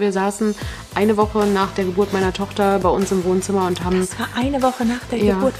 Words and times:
Wir 0.00 0.12
saßen 0.12 0.54
eine 0.94 1.16
Woche 1.16 1.46
nach 1.46 1.72
der 1.74 1.84
Geburt 1.84 2.12
meiner 2.12 2.32
Tochter 2.32 2.78
bei 2.78 2.88
uns 2.88 3.12
im 3.12 3.24
Wohnzimmer 3.24 3.66
und 3.66 3.84
haben. 3.84 4.00
Das 4.00 4.18
war 4.18 4.28
eine 4.36 4.62
Woche 4.62 4.84
nach 4.84 5.04
der 5.10 5.18
Ja. 5.18 5.34
Geburt. 5.34 5.54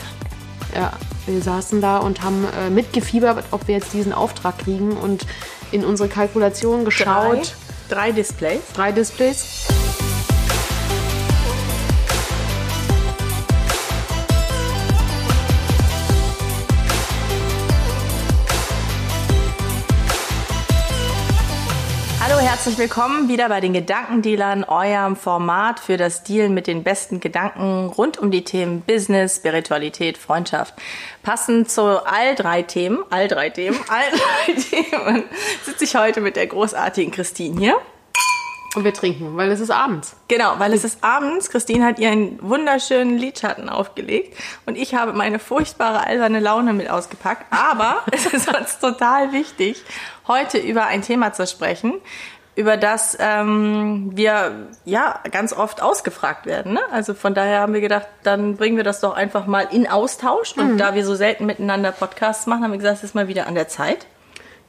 Ja, 0.75 0.93
wir 1.27 1.43
saßen 1.43 1.81
da 1.81 1.99
und 1.99 2.23
haben 2.23 2.45
äh, 2.59 2.71
mitgefiebert, 2.71 3.45
ob 3.51 3.67
wir 3.69 3.75
jetzt 3.75 3.93
diesen 3.93 4.13
Auftrag 4.13 4.59
kriegen 4.59 4.93
und 4.93 5.27
in 5.73 5.85
unsere 5.85 6.09
Kalkulation 6.09 6.85
geschaut. 6.85 7.55
Drei, 7.89 7.95
drei 8.09 8.13
Displays. 8.13 8.61
Drei 8.75 8.93
Displays. 8.93 9.67
Herzlich 22.61 22.77
willkommen 22.77 23.31
wieder 23.31 23.49
bei 23.49 23.63
den 23.63 23.73
Gedankendealern, 23.73 24.65
eurem 24.65 25.17
Format 25.17 25.81
für 25.81 25.97
das 25.97 26.25
Dealen 26.25 26.53
mit 26.53 26.67
den 26.67 26.83
besten 26.83 27.19
Gedanken 27.19 27.87
rund 27.87 28.19
um 28.19 28.31
die 28.31 28.45
Themen 28.45 28.83
Business, 28.83 29.37
Spiritualität, 29.37 30.19
Freundschaft. 30.19 30.75
Passend 31.23 31.71
zu 31.71 32.05
all 32.05 32.35
drei 32.35 32.61
Themen, 32.61 32.99
all 33.09 33.29
drei 33.29 33.49
Themen, 33.49 33.79
all 33.89 34.11
drei 34.11 34.61
Themen 34.61 35.25
sitze 35.65 35.85
ich 35.85 35.97
heute 35.97 36.21
mit 36.21 36.37
der 36.37 36.49
großartigen 36.49 37.11
Christine 37.11 37.59
hier. 37.59 37.77
Und 38.77 38.85
wir 38.85 38.93
trinken, 38.93 39.39
weil 39.39 39.51
es 39.51 39.61
ist 39.61 39.71
abends. 39.71 40.15
Genau, 40.29 40.57
weil 40.59 40.75
es 40.75 40.85
ist 40.85 41.03
abends. 41.03 41.49
Christine 41.49 41.87
hat 41.87 41.99
ihren 41.99 42.39
wunderschönen 42.43 43.17
Lidschatten 43.17 43.71
aufgelegt 43.71 44.37
und 44.67 44.77
ich 44.77 44.95
habe 44.95 45.15
meine 45.15 45.39
furchtbare 45.39 46.07
alberne 46.07 46.41
Laune 46.41 46.75
mit 46.75 46.91
ausgepackt. 46.91 47.47
Aber 47.51 48.03
es 48.13 48.27
ist 48.27 48.55
uns 48.55 48.79
total 48.79 49.33
wichtig, 49.33 49.83
heute 50.29 50.59
über 50.59 50.85
ein 50.85 51.01
Thema 51.01 51.33
zu 51.33 51.47
sprechen, 51.47 51.95
über 52.57 52.77
das 52.77 53.17
ähm, 53.21 54.11
wir 54.15 54.69
ja 54.85 55.21
ganz 55.31 55.53
oft 55.53 55.83
ausgefragt 55.83 56.47
werden. 56.47 56.75
Ne? 56.75 56.81
Also 56.91 57.15
von 57.15 57.35
daher 57.35 57.61
haben 57.61 57.73
wir 57.73 57.81
gedacht, 57.81 58.09
dann 58.23 58.57
bringen 58.57 58.77
wir 58.77 58.85
das 58.85 59.01
doch 59.01 59.15
einfach 59.15 59.47
mal 59.47 59.69
in 59.71 59.89
Austausch. 59.89 60.57
Und 60.57 60.79
da 60.79 60.95
wir 60.95 61.05
so 61.05 61.15
selten 61.15 61.47
miteinander 61.47 61.93
Podcasts 61.93 62.47
machen, 62.47 62.65
haben 62.65 62.73
wir 62.73 62.79
gesagt, 62.79 62.99
es 62.99 63.05
ist 63.05 63.15
mal 63.15 63.29
wieder 63.29 63.47
an 63.47 63.55
der 63.55 63.69
Zeit. 63.69 64.07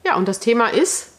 Ja, 0.05 0.15
und 0.15 0.27
das 0.27 0.39
Thema 0.39 0.67
ist 0.67 1.10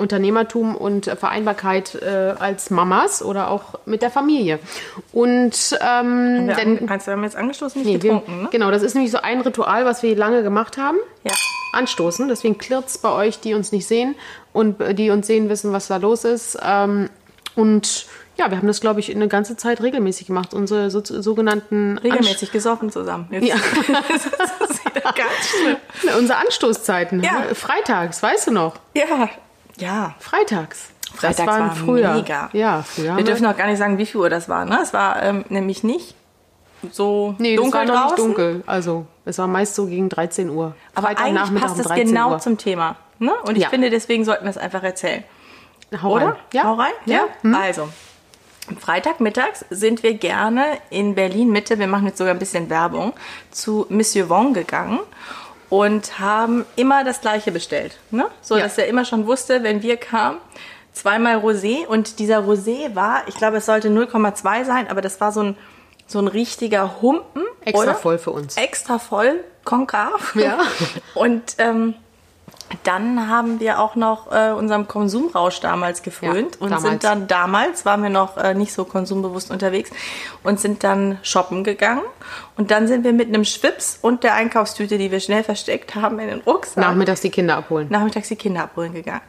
Unternehmertum 0.00 0.74
und 0.74 1.06
äh, 1.06 1.16
Vereinbarkeit 1.16 1.94
äh, 1.94 2.34
als 2.38 2.70
Mamas 2.70 3.22
oder 3.22 3.50
auch 3.50 3.74
mit 3.86 4.02
der 4.02 4.10
Familie. 4.10 4.58
Und 5.12 5.78
ähm, 5.80 6.48
Wir, 6.48 6.54
denn, 6.54 6.88
an, 6.88 7.00
wir 7.06 7.12
haben 7.12 7.24
jetzt 7.24 7.36
angestoßen, 7.36 7.82
nicht 7.82 7.88
nee, 7.88 8.02
wir, 8.02 8.14
getrunken, 8.14 8.42
ne? 8.42 8.48
genau, 8.50 8.70
das 8.70 8.82
ist 8.82 8.94
nämlich 8.94 9.12
so 9.12 9.18
ein 9.18 9.40
Ritual, 9.40 9.84
was 9.84 10.02
wir 10.02 10.16
lange 10.16 10.42
gemacht 10.42 10.78
haben. 10.78 10.98
Ja. 11.24 11.32
Anstoßen. 11.72 12.28
Deswegen 12.28 12.58
klirrt's 12.58 12.98
bei 12.98 13.12
euch, 13.12 13.38
die 13.40 13.54
uns 13.54 13.70
nicht 13.70 13.86
sehen 13.86 14.16
und 14.52 14.80
äh, 14.80 14.94
die 14.94 15.10
uns 15.10 15.26
sehen, 15.26 15.48
wissen, 15.48 15.72
was 15.72 15.86
da 15.86 15.98
los 15.98 16.24
ist. 16.24 16.58
Ähm, 16.62 17.10
und 17.54 18.06
ja, 18.36 18.50
wir 18.50 18.56
haben 18.56 18.66
das, 18.66 18.80
glaube 18.80 19.00
ich, 19.00 19.14
eine 19.14 19.28
ganze 19.28 19.56
Zeit 19.56 19.82
regelmäßig 19.82 20.28
gemacht. 20.28 20.54
Unsere 20.54 20.90
so, 20.90 21.02
sogenannten 21.04 21.98
Regelmäßig 21.98 22.50
gesoffen 22.52 22.90
zusammen. 22.90 23.28
Jetzt 23.30 23.46
Ja. 23.46 23.54
das 24.08 24.70
ist 24.70 24.84
wieder 24.84 25.02
ganz 25.02 25.48
schlimm. 25.48 25.76
Anst 26.02 26.16
unsere 26.18 26.38
Anstoßzeiten. 26.38 27.22
Ja. 27.22 27.40
ne? 27.40 27.54
Freitags, 27.54 28.22
weißt 28.22 28.46
du 28.46 28.52
noch? 28.52 28.76
Ja, 28.94 29.28
ja. 29.80 30.14
Freitags. 30.20 30.90
Freitags 31.14 31.36
das 31.38 31.46
waren 31.46 31.68
war 31.70 31.74
früher. 31.76 32.14
mega. 32.14 32.50
Ja, 32.52 32.82
früher. 32.82 33.16
Wir 33.16 33.24
dürfen 33.24 33.44
auch 33.46 33.56
gar 33.56 33.66
nicht 33.66 33.78
sagen, 33.78 33.98
wie 33.98 34.06
viel 34.06 34.20
Uhr 34.20 34.30
das 34.30 34.48
war. 34.48 34.64
Ne? 34.64 34.78
Es 34.82 34.92
war 34.92 35.20
ähm, 35.22 35.44
nämlich 35.48 35.82
nicht 35.82 36.14
so 36.92 37.34
Nee, 37.38 37.56
dunkel 37.56 37.86
das 37.86 37.94
war 37.96 38.08
draußen. 38.08 38.28
nicht 38.28 38.38
dunkel. 38.38 38.62
Also, 38.66 39.06
es 39.24 39.36
war 39.38 39.46
meist 39.48 39.74
so 39.74 39.86
gegen 39.86 40.08
13 40.08 40.48
Uhr. 40.50 40.74
Aber 40.94 41.08
eigentlich 41.08 41.18
Freitagnachmittag 41.18 41.62
passt 41.66 41.74
um 41.74 41.80
es 41.80 41.86
13 41.88 42.06
genau 42.06 42.30
Uhr. 42.32 42.38
zum 42.38 42.58
Thema. 42.58 42.96
Ne? 43.18 43.32
Und 43.42 43.56
ich 43.56 43.64
Ja. 43.64 43.68
finde, 43.70 43.90
deswegen 43.90 44.24
sollten 44.24 44.44
wir 44.44 44.50
es 44.50 44.56
einfach 44.56 44.82
erzählen. 44.82 45.24
Hau 46.02 46.14
Oder? 46.14 46.26
rein. 46.26 46.34
Ja. 46.54 46.64
Hau 46.64 46.74
rein? 46.74 46.92
Ja. 47.06 47.24
Hm? 47.42 47.54
Also, 47.54 47.88
Freitagmittags 48.78 49.64
sind 49.70 50.02
wir 50.02 50.14
gerne 50.14 50.64
in 50.90 51.14
Berlin 51.14 51.50
Mitte, 51.50 51.78
wir 51.78 51.88
machen 51.88 52.06
jetzt 52.06 52.18
sogar 52.18 52.32
ein 52.32 52.38
bisschen 52.38 52.70
Werbung, 52.70 53.12
zu 53.50 53.86
Monsieur 53.88 54.28
Wong 54.28 54.54
gegangen 54.54 55.00
und 55.70 56.18
haben 56.18 56.66
immer 56.76 57.04
das 57.04 57.20
gleiche 57.20 57.52
bestellt. 57.52 57.96
Ne? 58.10 58.26
So, 58.42 58.56
Ja. 58.56 58.64
dass 58.64 58.76
er 58.76 58.86
immer 58.88 59.04
schon 59.04 59.26
wusste, 59.26 59.62
wenn 59.62 59.82
wir 59.82 59.96
kamen, 59.96 60.38
zweimal 60.92 61.36
Rosé 61.38 61.86
und 61.86 62.18
dieser 62.18 62.40
Rosé 62.44 62.94
war, 62.94 63.22
ich 63.28 63.36
glaube, 63.36 63.58
es 63.58 63.66
sollte 63.66 63.88
0,2 63.88 64.64
sein, 64.64 64.88
aber 64.88 65.00
das 65.00 65.20
war 65.20 65.32
so 65.32 65.42
ein, 65.42 65.56
so 66.06 66.18
ein 66.18 66.26
richtiger 66.26 67.00
Humpen. 67.00 67.42
Extra 67.64 67.82
oder? 67.84 67.94
voll 67.94 68.18
für 68.18 68.32
uns. 68.32 68.56
Extra 68.56 68.98
voll, 68.98 69.44
konkav. 69.64 70.34
Ja. 70.34 70.58
Und 71.14 71.54
ähm, 71.58 71.94
dann 72.84 73.28
haben 73.28 73.60
wir 73.60 73.78
auch 73.80 73.94
noch 73.96 74.32
äh, 74.32 74.52
unserem 74.52 74.88
Konsumrausch 74.88 75.60
damals 75.60 76.02
gefrönt 76.02 76.56
Ja, 76.56 76.60
und 76.60 76.70
damals. 76.70 76.82
sind 76.82 77.04
dann 77.04 77.26
damals 77.28 77.84
waren 77.84 78.02
wir 78.02 78.10
noch 78.10 78.36
äh, 78.36 78.54
nicht 78.54 78.72
so 78.72 78.84
konsumbewusst 78.84 79.50
unterwegs 79.50 79.90
und 80.42 80.58
sind 80.60 80.82
dann 80.84 81.18
shoppen 81.22 81.64
gegangen 81.64 82.02
und 82.56 82.70
dann 82.70 82.88
sind 82.88 83.04
wir 83.04 83.12
mit 83.12 83.28
einem 83.28 83.44
Schwips 83.44 83.98
und 84.00 84.24
der 84.24 84.34
Einkaufstüte, 84.34 84.98
die 84.98 85.10
wir 85.10 85.20
schnell 85.20 85.44
versteckt 85.44 85.94
haben, 85.94 86.18
in 86.18 86.28
den 86.28 86.40
Rucksack 86.40 86.78
Nachmittags 86.78 87.20
die 87.20 87.30
Kinder 87.30 87.56
abholen. 87.56 87.88
nachmittags 87.90 88.28
die 88.28 88.36
Kinder 88.36 88.62
abholen 88.64 88.94
gegangen. 88.94 89.22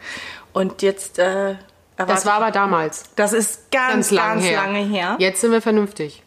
Und 0.53 0.81
jetzt 0.81 1.19
äh, 1.19 1.56
Das 1.97 2.25
war 2.25 2.34
aber 2.34 2.51
damals. 2.51 3.03
das 3.16 3.34
ist 3.34 3.72
ganz 3.72 4.09
ganz, 4.09 4.11
lange, 4.11 4.79
her. 4.79 5.16
Jetzt 5.19 5.41
sind 5.41 5.51
wir 5.51 5.61
vernünftig. 5.61 6.23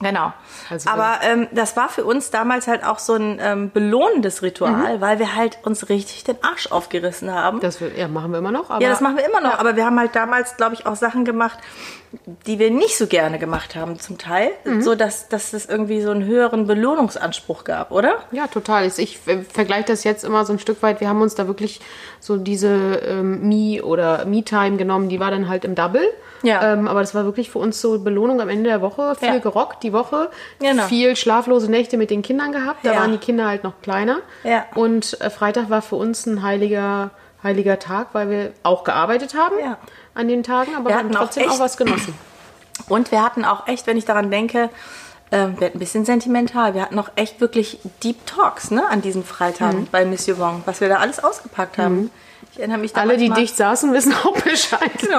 Genau. 0.00 0.32
Also- 0.70 0.88
Aber 0.90 1.18
ähm, 1.22 1.48
das 1.52 1.76
war 1.76 1.88
für 1.88 2.04
uns 2.04 2.30
damals 2.30 2.66
halt 2.68 2.84
auch 2.84 2.98
so 2.98 3.14
ein 3.14 3.38
ähm, 3.42 3.70
belohnendes 3.72 4.42
Ritual, 4.42 5.00
weil 5.00 5.18
wir 5.18 5.34
halt 5.34 5.58
uns 5.64 5.88
richtig 5.88 6.24
den 6.24 6.36
Arsch 6.44 6.70
aufgerissen 6.70 7.32
haben. 7.34 7.60
Das 7.60 7.80
wir, 7.80 7.96
ja, 7.98 8.06
machen 8.08 8.30
wir 8.30 8.38
immer 8.38 8.52
noch. 8.52 8.70
Aber 8.70 8.80
ja, 8.82 8.90
das 8.90 9.00
machen 9.00 9.16
wir 9.16 9.24
immer 9.26 9.40
noch. 9.40 9.58
Aber 9.58 9.74
wir 9.76 9.84
haben 9.84 9.98
halt 9.98 10.14
damals, 10.14 10.56
glaube 10.56 10.74
ich, 10.74 10.86
auch 10.86 10.94
Sachen 10.96 11.24
gemacht, 11.24 11.58
die 12.46 12.58
wir 12.58 12.70
nicht 12.70 12.96
so 12.96 13.06
gerne 13.06 13.38
gemacht 13.38 13.76
haben 13.76 13.98
zum 13.98 14.16
Teil. 14.18 14.50
Mhm. 14.64 14.80
So, 14.82 14.94
dass, 14.94 15.28
dass 15.28 15.52
es 15.52 15.66
irgendwie 15.66 16.00
so 16.00 16.10
einen 16.10 16.24
höheren 16.24 16.66
Belohnungsanspruch 16.66 17.64
gab, 17.64 17.90
oder? 17.90 18.16
Ja, 18.32 18.46
total. 18.46 18.86
Ich- 18.86 18.98
Ich 18.98 19.18
vergleiche 19.52 19.84
das 19.88 20.04
jetzt 20.04 20.24
immer 20.24 20.44
so 20.44 20.52
ein 20.54 20.58
Stück 20.58 20.82
weit. 20.82 21.00
Wir 21.00 21.08
haben 21.08 21.20
uns 21.20 21.34
da 21.34 21.46
wirklich 21.46 21.80
so 22.20 22.36
diese 22.38 22.68
ähm, 23.06 23.46
Me- 23.48 23.82
oder 23.82 24.24
Me-Time 24.24 24.76
genommen. 24.78 25.08
Die 25.08 25.20
war 25.20 25.30
dann 25.30 25.48
halt 25.48 25.64
im 25.64 25.74
Double. 25.74 26.02
Ja. 26.42 26.72
Ähm, 26.72 26.86
aber 26.88 27.00
das 27.00 27.14
war 27.14 27.24
wirklich 27.24 27.50
für 27.50 27.58
uns 27.58 27.80
so 27.80 27.98
Belohnung 27.98 28.40
am 28.40 28.48
Ende 28.48 28.70
der 28.70 28.80
Woche. 28.80 29.14
Viel 29.16 29.28
Ja. 29.28 29.38
gerockt 29.38 29.82
die 29.82 29.92
Woche. 29.92 30.30
Genau. 30.60 30.84
Viel 30.84 31.14
schlaflose 31.16 31.70
Nächte 31.70 31.96
mit 31.98 32.10
den 32.10 32.22
Kindern 32.22 32.52
gehabt. 32.52 32.84
Da 32.86 32.92
Ja. 32.94 33.00
waren 33.00 33.12
die 33.12 33.18
Kinder 33.18 33.46
halt 33.48 33.64
noch 33.64 33.80
kleiner. 33.82 34.18
Ja. 34.44 34.64
Und 34.74 35.20
äh, 35.20 35.30
Freitag 35.30 35.68
war 35.68 35.82
für 35.82 35.96
uns 35.96 36.26
ein 36.26 36.42
heiliger, 36.42 37.10
heiliger 37.42 37.78
Tag, 37.78 38.08
weil 38.12 38.30
wir 38.30 38.52
auch 38.62 38.84
gearbeitet 38.84 39.34
haben 39.34 39.56
Ja. 39.60 39.78
An 40.18 40.28
den 40.28 40.42
Tagen, 40.42 40.74
aber 40.76 40.90
Wir 40.90 40.96
hatten 40.96 41.16
auch 41.16 41.20
trotzdem 41.24 41.48
auch, 41.48 41.52
echt- 41.52 41.60
was 41.60 41.76
genossen. 41.76 42.14
Und 42.88 43.10
wir 43.10 43.22
hatten 43.24 43.44
auch 43.44 43.66
echt, 43.66 43.86
wenn 43.86 43.96
ich 43.96 44.04
daran 44.04 44.30
denke, 44.30 44.70
ähm, 45.32 45.56
wir 45.58 45.66
hatten 45.66 45.76
ein 45.76 45.80
bisschen 45.80 46.04
sentimental. 46.04 46.74
Wir 46.74 46.82
hatten 46.82 46.98
auch 46.98 47.10
echt 47.16 47.40
wirklich 47.40 47.78
Deep 48.02 48.24
Talks 48.26 48.70
ne, 48.70 48.86
an 48.88 49.02
diesen 49.02 49.24
Freitagen 49.24 49.80
Mhm. 49.80 49.88
bei 49.90 50.04
Monsieur 50.04 50.38
Wong, 50.38 50.62
was 50.64 50.80
wir 50.80 50.88
da 50.88 50.96
alles 50.98 51.22
ausgepackt 51.22 51.76
haben. 51.78 52.10
Ich 52.52 52.58
erinnere 52.60 52.78
mich 52.78 52.92
da 52.92 53.02
Alle, 53.02 53.16
die 53.16 53.28
dicht 53.30 53.56
saßen, 53.56 53.92
wissen 53.92 54.14
auch 54.24 54.32
Bescheid. 54.40 54.90
Genau. 55.00 55.18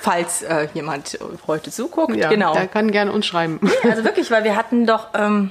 Falls 0.00 0.42
äh, 0.42 0.68
jemand 0.74 1.18
heute 1.46 1.70
zuguckt, 1.70 2.16
Ja, 2.16 2.28
genau. 2.30 2.54
Der 2.54 2.66
kann 2.66 2.90
gerne 2.92 3.12
uns 3.12 3.26
schreiben. 3.26 3.60
Also 3.82 4.04
wirklich, 4.04 4.30
weil 4.30 4.44
wir 4.44 4.56
hatten 4.56 4.86
doch 4.86 5.08
ähm, 5.14 5.50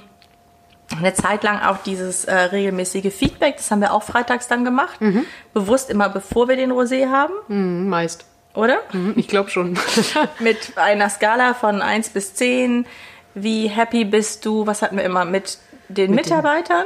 eine 0.98 1.14
Zeit 1.14 1.44
lang 1.44 1.62
auch 1.62 1.78
dieses 1.86 2.26
äh, 2.26 2.34
regelmäßige 2.34 3.14
Feedback. 3.14 3.58
Das 3.58 3.70
haben 3.72 3.82
wir 3.82 3.94
auch 3.94 4.04
freitags 4.04 4.48
dann 4.48 4.66
gemacht. 4.66 5.00
Mhm. 5.00 5.26
Bewusst 5.54 5.90
immer 5.90 6.10
bevor 6.10 6.48
wir 6.48 6.56
den 6.56 6.72
Rosé 6.72 7.10
haben, 7.12 7.34
Hm, 7.48 7.88
Meist. 7.90 8.26
Oder? 8.54 8.78
Hm, 8.92 9.14
Ich 9.16 9.28
glaube 9.28 9.50
schon. 9.50 9.78
Mit 10.40 10.78
einer 10.78 11.10
Skala 11.10 11.54
von 11.54 11.82
1 11.82 12.10
bis 12.10 12.34
10. 12.36 12.86
Wie 13.34 13.68
happy 13.68 14.04
bist 14.06 14.46
du? 14.46 14.68
Was 14.68 14.82
hatten 14.82 14.98
wir 14.98 15.04
immer? 15.04 15.26
Mit 15.26 15.58
den 15.90 16.14
Mitarbeitern? 16.16 16.86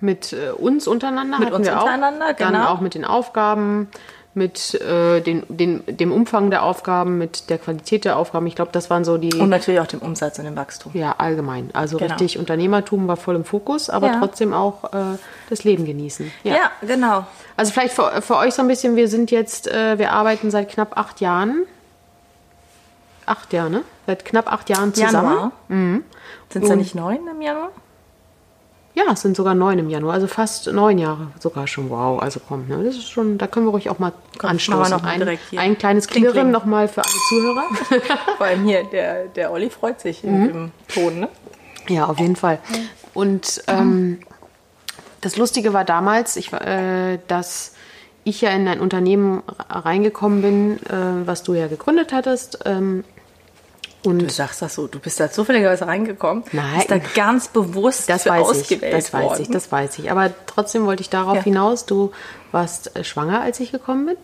Mit 0.00 0.32
äh, 0.32 0.50
uns 0.50 0.86
untereinander 0.86 1.38
Mit 1.38 1.52
uns 1.52 1.66
wir 1.66 1.78
auch. 1.78 1.82
untereinander, 1.82 2.34
Dann 2.34 2.52
genau. 2.54 2.68
auch 2.68 2.80
mit 2.80 2.94
den 2.94 3.04
Aufgaben, 3.04 3.88
mit 4.34 4.74
äh, 4.80 5.20
den, 5.20 5.42
den, 5.48 5.82
dem 5.86 6.10
Umfang 6.10 6.50
der 6.50 6.62
Aufgaben, 6.62 7.18
mit 7.18 7.50
der 7.50 7.58
Qualität 7.58 8.06
der 8.06 8.16
Aufgaben. 8.16 8.46
Ich 8.46 8.54
glaube, 8.54 8.70
das 8.72 8.88
waren 8.88 9.04
so 9.04 9.18
die, 9.18 9.34
Und 9.34 9.50
natürlich 9.50 9.78
auch 9.80 9.86
dem 9.86 10.00
Umsatz 10.00 10.38
und 10.38 10.46
dem 10.46 10.56
Wachstum. 10.56 10.92
ja, 10.94 11.14
allgemein. 11.18 11.68
Also 11.74 11.98
Genau. 11.98 12.10
richtig 12.12 12.38
Unternehmertum 12.38 13.08
war 13.08 13.16
voll 13.18 13.36
im 13.36 13.44
Fokus, 13.44 13.90
aber 13.90 14.06
Ja. 14.06 14.18
trotzdem 14.18 14.54
auch 14.54 14.84
äh, 14.94 15.18
das 15.50 15.64
Leben 15.64 15.84
genießen. 15.84 16.32
Ja, 16.44 16.70
genau. 16.80 17.26
Also 17.58 17.72
vielleicht 17.72 17.94
für, 17.94 18.22
für 18.22 18.36
euch 18.36 18.54
so 18.54 18.62
ein 18.62 18.68
bisschen, 18.68 18.96
wir 18.96 19.08
sind 19.08 19.30
jetzt, 19.30 19.68
äh, 19.68 19.98
wir 19.98 20.12
arbeiten 20.12 20.50
seit 20.50 20.70
knapp 20.70 20.96
acht 20.96 21.20
Jahren. 21.20 21.64
Acht 23.26 23.52
Jahre, 23.52 23.70
ne? 23.70 23.82
Seit 24.06 24.24
knapp 24.24 24.50
acht 24.50 24.68
Jahren 24.70 24.94
zusammen. 24.94 25.12
Januar. 25.28 25.52
Mhm. 25.68 26.04
Sind 26.48 26.62
es 26.64 26.68
ja 26.70 26.76
nicht 26.76 26.94
neun 26.94 27.20
im 27.30 27.40
Januar? 27.42 27.68
Ja, 28.94 29.04
es 29.12 29.22
sind 29.22 29.36
sogar 29.36 29.54
neun 29.54 29.78
im 29.78 29.88
Januar, 29.88 30.14
also 30.14 30.26
fast 30.26 30.66
neun 30.70 30.98
Jahre 30.98 31.28
sogar 31.40 31.66
schon. 31.66 31.88
Wow, 31.88 32.20
also 32.20 32.40
komm, 32.46 32.68
ne, 32.68 32.82
das 32.84 32.96
ist 32.96 33.08
schon, 33.10 33.38
da 33.38 33.46
können 33.46 33.64
wir 33.66 33.70
ruhig 33.70 33.88
auch 33.88 33.98
mal 33.98 34.12
Komm, 34.36 34.50
anstoßen. 34.50 34.90
noch 34.90 35.02
mal 35.02 35.10
ein, 35.22 35.38
ein 35.56 35.78
kleines 35.78 36.08
Klirren 36.08 36.50
nochmal 36.50 36.88
für 36.88 37.00
alle 37.02 37.14
Zuhörer. 37.30 37.64
Vor 38.36 38.46
allem 38.46 38.64
hier, 38.64 38.84
der, 38.84 39.28
der 39.28 39.50
Olli 39.50 39.70
freut 39.70 40.00
sich 40.00 40.22
Mhm. 40.24 40.46
dem 40.48 40.72
Ton, 40.88 41.20
ne? 41.20 41.28
ja, 41.88 42.04
auf 42.06 42.18
jeden 42.20 42.36
Fall. 42.36 42.58
Und 43.14 43.62
ähm, 43.66 44.20
das 45.22 45.36
Lustige 45.38 45.72
war 45.72 45.84
damals, 45.84 46.36
ich, 46.36 46.52
äh, 46.52 47.18
dass 47.28 47.72
ich 48.24 48.40
ja 48.42 48.50
in 48.50 48.68
ein 48.68 48.78
Unternehmen 48.80 49.42
reingekommen 49.70 50.42
bin, 50.42 50.76
äh, 50.86 51.26
was 51.26 51.42
du 51.42 51.54
ja 51.54 51.66
gegründet 51.66 52.12
hattest. 52.12 52.58
Ähm, 52.66 53.04
und 54.04 54.18
du 54.20 54.28
sagst 54.30 54.62
das 54.62 54.74
so, 54.74 54.86
du 54.86 54.98
bist 54.98 55.20
da 55.20 55.30
zufälligerweise 55.30 55.86
reingekommen. 55.86 56.42
Nein. 56.52 56.64
Bist 56.76 56.90
da 56.90 56.98
ganz 56.98 57.48
bewusst 57.48 58.08
das 58.08 58.26
weiß 58.26 58.42
ausgewählt 58.42 58.82
ich, 58.82 58.90
das 59.04 59.12
worden. 59.12 59.28
weiß 59.30 59.38
ich, 59.40 59.48
das 59.50 59.72
weiß 59.72 59.98
ich. 60.00 60.10
Aber 60.10 60.30
trotzdem 60.46 60.86
wollte 60.86 61.02
ich 61.02 61.10
darauf 61.10 61.36
Ja. 61.36 61.42
hinaus, 61.42 61.86
du 61.86 62.10
warst 62.50 62.96
äh, 62.96 63.04
schwanger, 63.04 63.40
als 63.42 63.60
ich 63.60 63.70
gekommen 63.72 64.06
bin. 64.06 64.16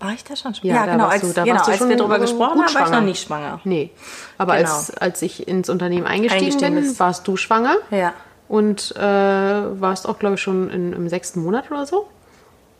War 0.00 0.12
ich 0.12 0.22
da 0.24 0.36
schon 0.36 0.52
Ja, 0.62 0.74
schwanger? 0.76 0.86
da 0.86 0.92
genau, 0.92 1.04
warst 1.04 1.12
als, 1.12 1.22
du- 1.22 1.32
da 1.34 1.42
genau, 1.44 1.56
warst 1.56 1.66
du 1.66 1.70
als 1.72 1.78
schon 1.80 1.88
wir 1.88 1.96
darüber 1.96 2.18
gut 2.18 2.26
gesprochen 2.28 2.62
haben, 2.64 2.74
war 2.74 2.84
ich 2.86 2.90
noch 2.92 3.00
nicht 3.02 3.22
schwanger. 3.26 3.60
Nee. 3.64 3.90
Aber 4.38 4.56
Genau. 4.56 4.68
als, 4.70 4.96
als 4.96 5.22
ich 5.22 5.46
ins 5.48 5.68
Unternehmen 5.68 6.06
eingestiegen, 6.06 6.74
bin, 6.76 6.98
warst 7.00 7.26
du 7.28 7.36
schwanger. 7.36 7.76
Ja. 7.90 8.12
Und 8.48 8.94
äh, 8.96 9.00
warst 9.02 10.08
auch, 10.08 10.18
glaube 10.18 10.36
ich, 10.36 10.40
schon 10.40 10.70
in, 10.70 10.92
im 10.94 11.08
sechsten 11.08 11.42
Monat 11.42 11.70
oder 11.70 11.84
so. 11.84 12.06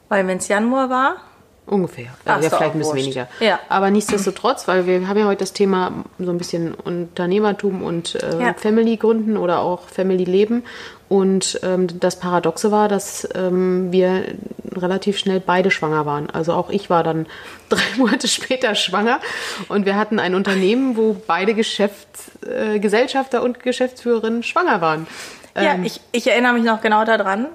Weil 0.08 0.26
wenn 0.26 0.38
es 0.38 0.48
Januar 0.48 0.88
war, 0.88 1.16
Ungefähr. 1.68 2.06
Ach, 2.24 2.42
ja, 2.42 2.48
vielleicht 2.48 2.62
ein 2.74 2.78
bisschen 2.78 2.84
wurscht. 2.94 3.04
weniger. 3.04 3.28
Ja. 3.40 3.60
Aber 3.68 3.90
nichtsdestotrotz, 3.90 4.66
weil 4.66 4.86
wir 4.86 5.06
haben 5.06 5.18
ja 5.18 5.26
heute 5.26 5.40
das 5.40 5.52
Thema 5.52 6.04
so 6.18 6.30
ein 6.30 6.38
bisschen 6.38 6.74
Unternehmertum 6.74 7.82
und 7.82 8.14
äh, 8.22 8.40
Ja. 8.42 8.54
Family 8.54 8.96
gründen 8.96 9.36
oder 9.36 9.60
auch 9.60 9.82
Family 9.88 10.24
leben. 10.24 10.64
Und 11.08 11.60
ähm, 11.62 11.86
das 12.00 12.18
Paradoxe 12.18 12.70
war, 12.70 12.88
dass 12.88 13.26
ähm, 13.34 13.92
wir 13.92 14.24
relativ 14.76 15.18
schnell 15.18 15.40
beide 15.40 15.70
schwanger 15.70 16.04
waren. 16.06 16.28
Also 16.30 16.52
auch 16.52 16.68
ich 16.70 16.90
war 16.90 17.02
dann 17.02 17.26
drei 17.68 17.80
Monate 17.96 18.28
später 18.28 18.74
schwanger. 18.74 19.20
Und 19.68 19.86
wir 19.86 19.96
hatten 19.96 20.18
ein 20.18 20.34
Unternehmen, 20.34 20.96
wo 20.96 21.16
beide 21.26 21.54
Geschäfts, 21.54 22.30
äh, 22.46 22.78
Gesellschafter 22.78 23.42
und 23.42 23.60
Geschäftsführerinnen 23.60 24.42
schwanger 24.42 24.80
waren. 24.80 25.06
ja, 25.56 25.74
Ähm, 25.74 25.84
ich, 25.84 26.00
ich 26.12 26.26
erinnere 26.26 26.52
mich 26.54 26.64
noch 26.64 26.80
genau 26.80 27.04
daran. 27.04 27.46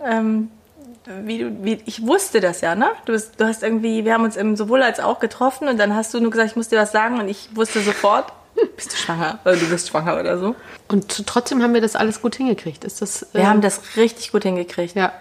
Ähm, 1.07 1.27
wie 1.27 1.37
du, 1.39 1.63
wie, 1.63 1.81
ich 1.85 2.05
wusste 2.05 2.39
das 2.39 2.61
ja, 2.61 2.75
ne? 2.75 2.89
Du, 3.05 3.13
bist, 3.13 3.39
du 3.39 3.45
hast 3.45 3.63
irgendwie, 3.63 4.05
wir 4.05 4.13
haben 4.13 4.23
uns 4.23 4.35
im 4.35 4.55
sowohl 4.55 4.81
als 4.83 4.99
auch 4.99 5.19
getroffen 5.19 5.67
und 5.67 5.77
dann 5.77 5.95
hast 5.95 6.13
du 6.13 6.19
nur 6.19 6.31
gesagt, 6.31 6.51
ich 6.51 6.55
muss 6.55 6.69
dir 6.69 6.79
was 6.79 6.91
sagen 6.91 7.19
und 7.19 7.27
ich 7.27 7.49
wusste 7.55 7.81
sofort, 7.81 8.31
bist 8.75 8.93
du 8.93 8.97
schwanger 8.97 9.39
oder 9.43 9.55
du 9.55 9.69
bist 9.69 9.89
schwanger 9.89 10.19
oder 10.19 10.37
so. 10.37 10.55
Und 10.87 11.25
trotzdem 11.25 11.61
haben 11.61 11.73
wir 11.73 11.81
das 11.81 11.95
alles 11.95 12.21
gut 12.21 12.35
hingekriegt. 12.35 12.83
Ist 12.83 13.01
das? 13.01 13.27
Wir 13.33 13.41
äh, 13.41 13.45
haben 13.45 13.61
das 13.61 13.97
richtig 13.97 14.31
gut 14.31 14.43
hingekriegt. 14.43 14.95
Ja. 14.95 15.11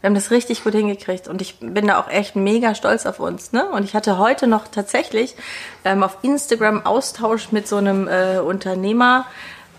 Wir 0.00 0.08
haben 0.08 0.14
das 0.14 0.32
richtig 0.32 0.64
gut 0.64 0.72
hingekriegt 0.72 1.28
und 1.28 1.40
ich 1.40 1.60
bin 1.60 1.86
da 1.86 2.00
auch 2.00 2.08
echt 2.08 2.34
mega 2.34 2.74
stolz 2.74 3.06
auf 3.06 3.20
uns. 3.20 3.52
Ne? 3.52 3.64
Und 3.70 3.84
ich 3.84 3.94
hatte 3.94 4.18
heute 4.18 4.48
noch 4.48 4.66
tatsächlich 4.66 5.36
ähm, 5.84 6.02
auf 6.02 6.18
Instagram 6.22 6.84
Austausch 6.84 7.52
mit 7.52 7.68
so 7.68 7.76
einem 7.76 8.08
äh, 8.08 8.38
Unternehmer, 8.38 9.26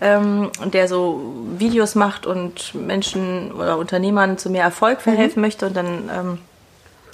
ähm, 0.01 0.51
der 0.66 0.88
so 0.88 1.22
Videos 1.57 1.95
macht 1.95 2.25
und 2.25 2.75
Menschen 2.75 3.51
oder 3.51 3.78
Unternehmern 3.78 4.38
zu 4.38 4.50
mehr 4.50 4.63
Erfolg 4.63 5.01
verhelfen 5.01 5.42
möchte. 5.42 5.68
Und 5.68 5.78
dann 5.78 6.10
ähm, 6.13 6.38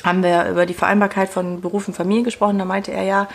haben 0.03 0.23
wir 0.23 0.49
über 0.49 0.65
die 0.65 0.73
Vereinbarkeit 0.73 1.29
von 1.29 1.61
Beruf 1.61 1.87
und 1.87 1.93
Familie 1.93 2.23
gesprochen. 2.23 2.57
Da 2.57 2.65
meinte 2.65 2.91
er 2.91 3.03
ja 3.03 3.27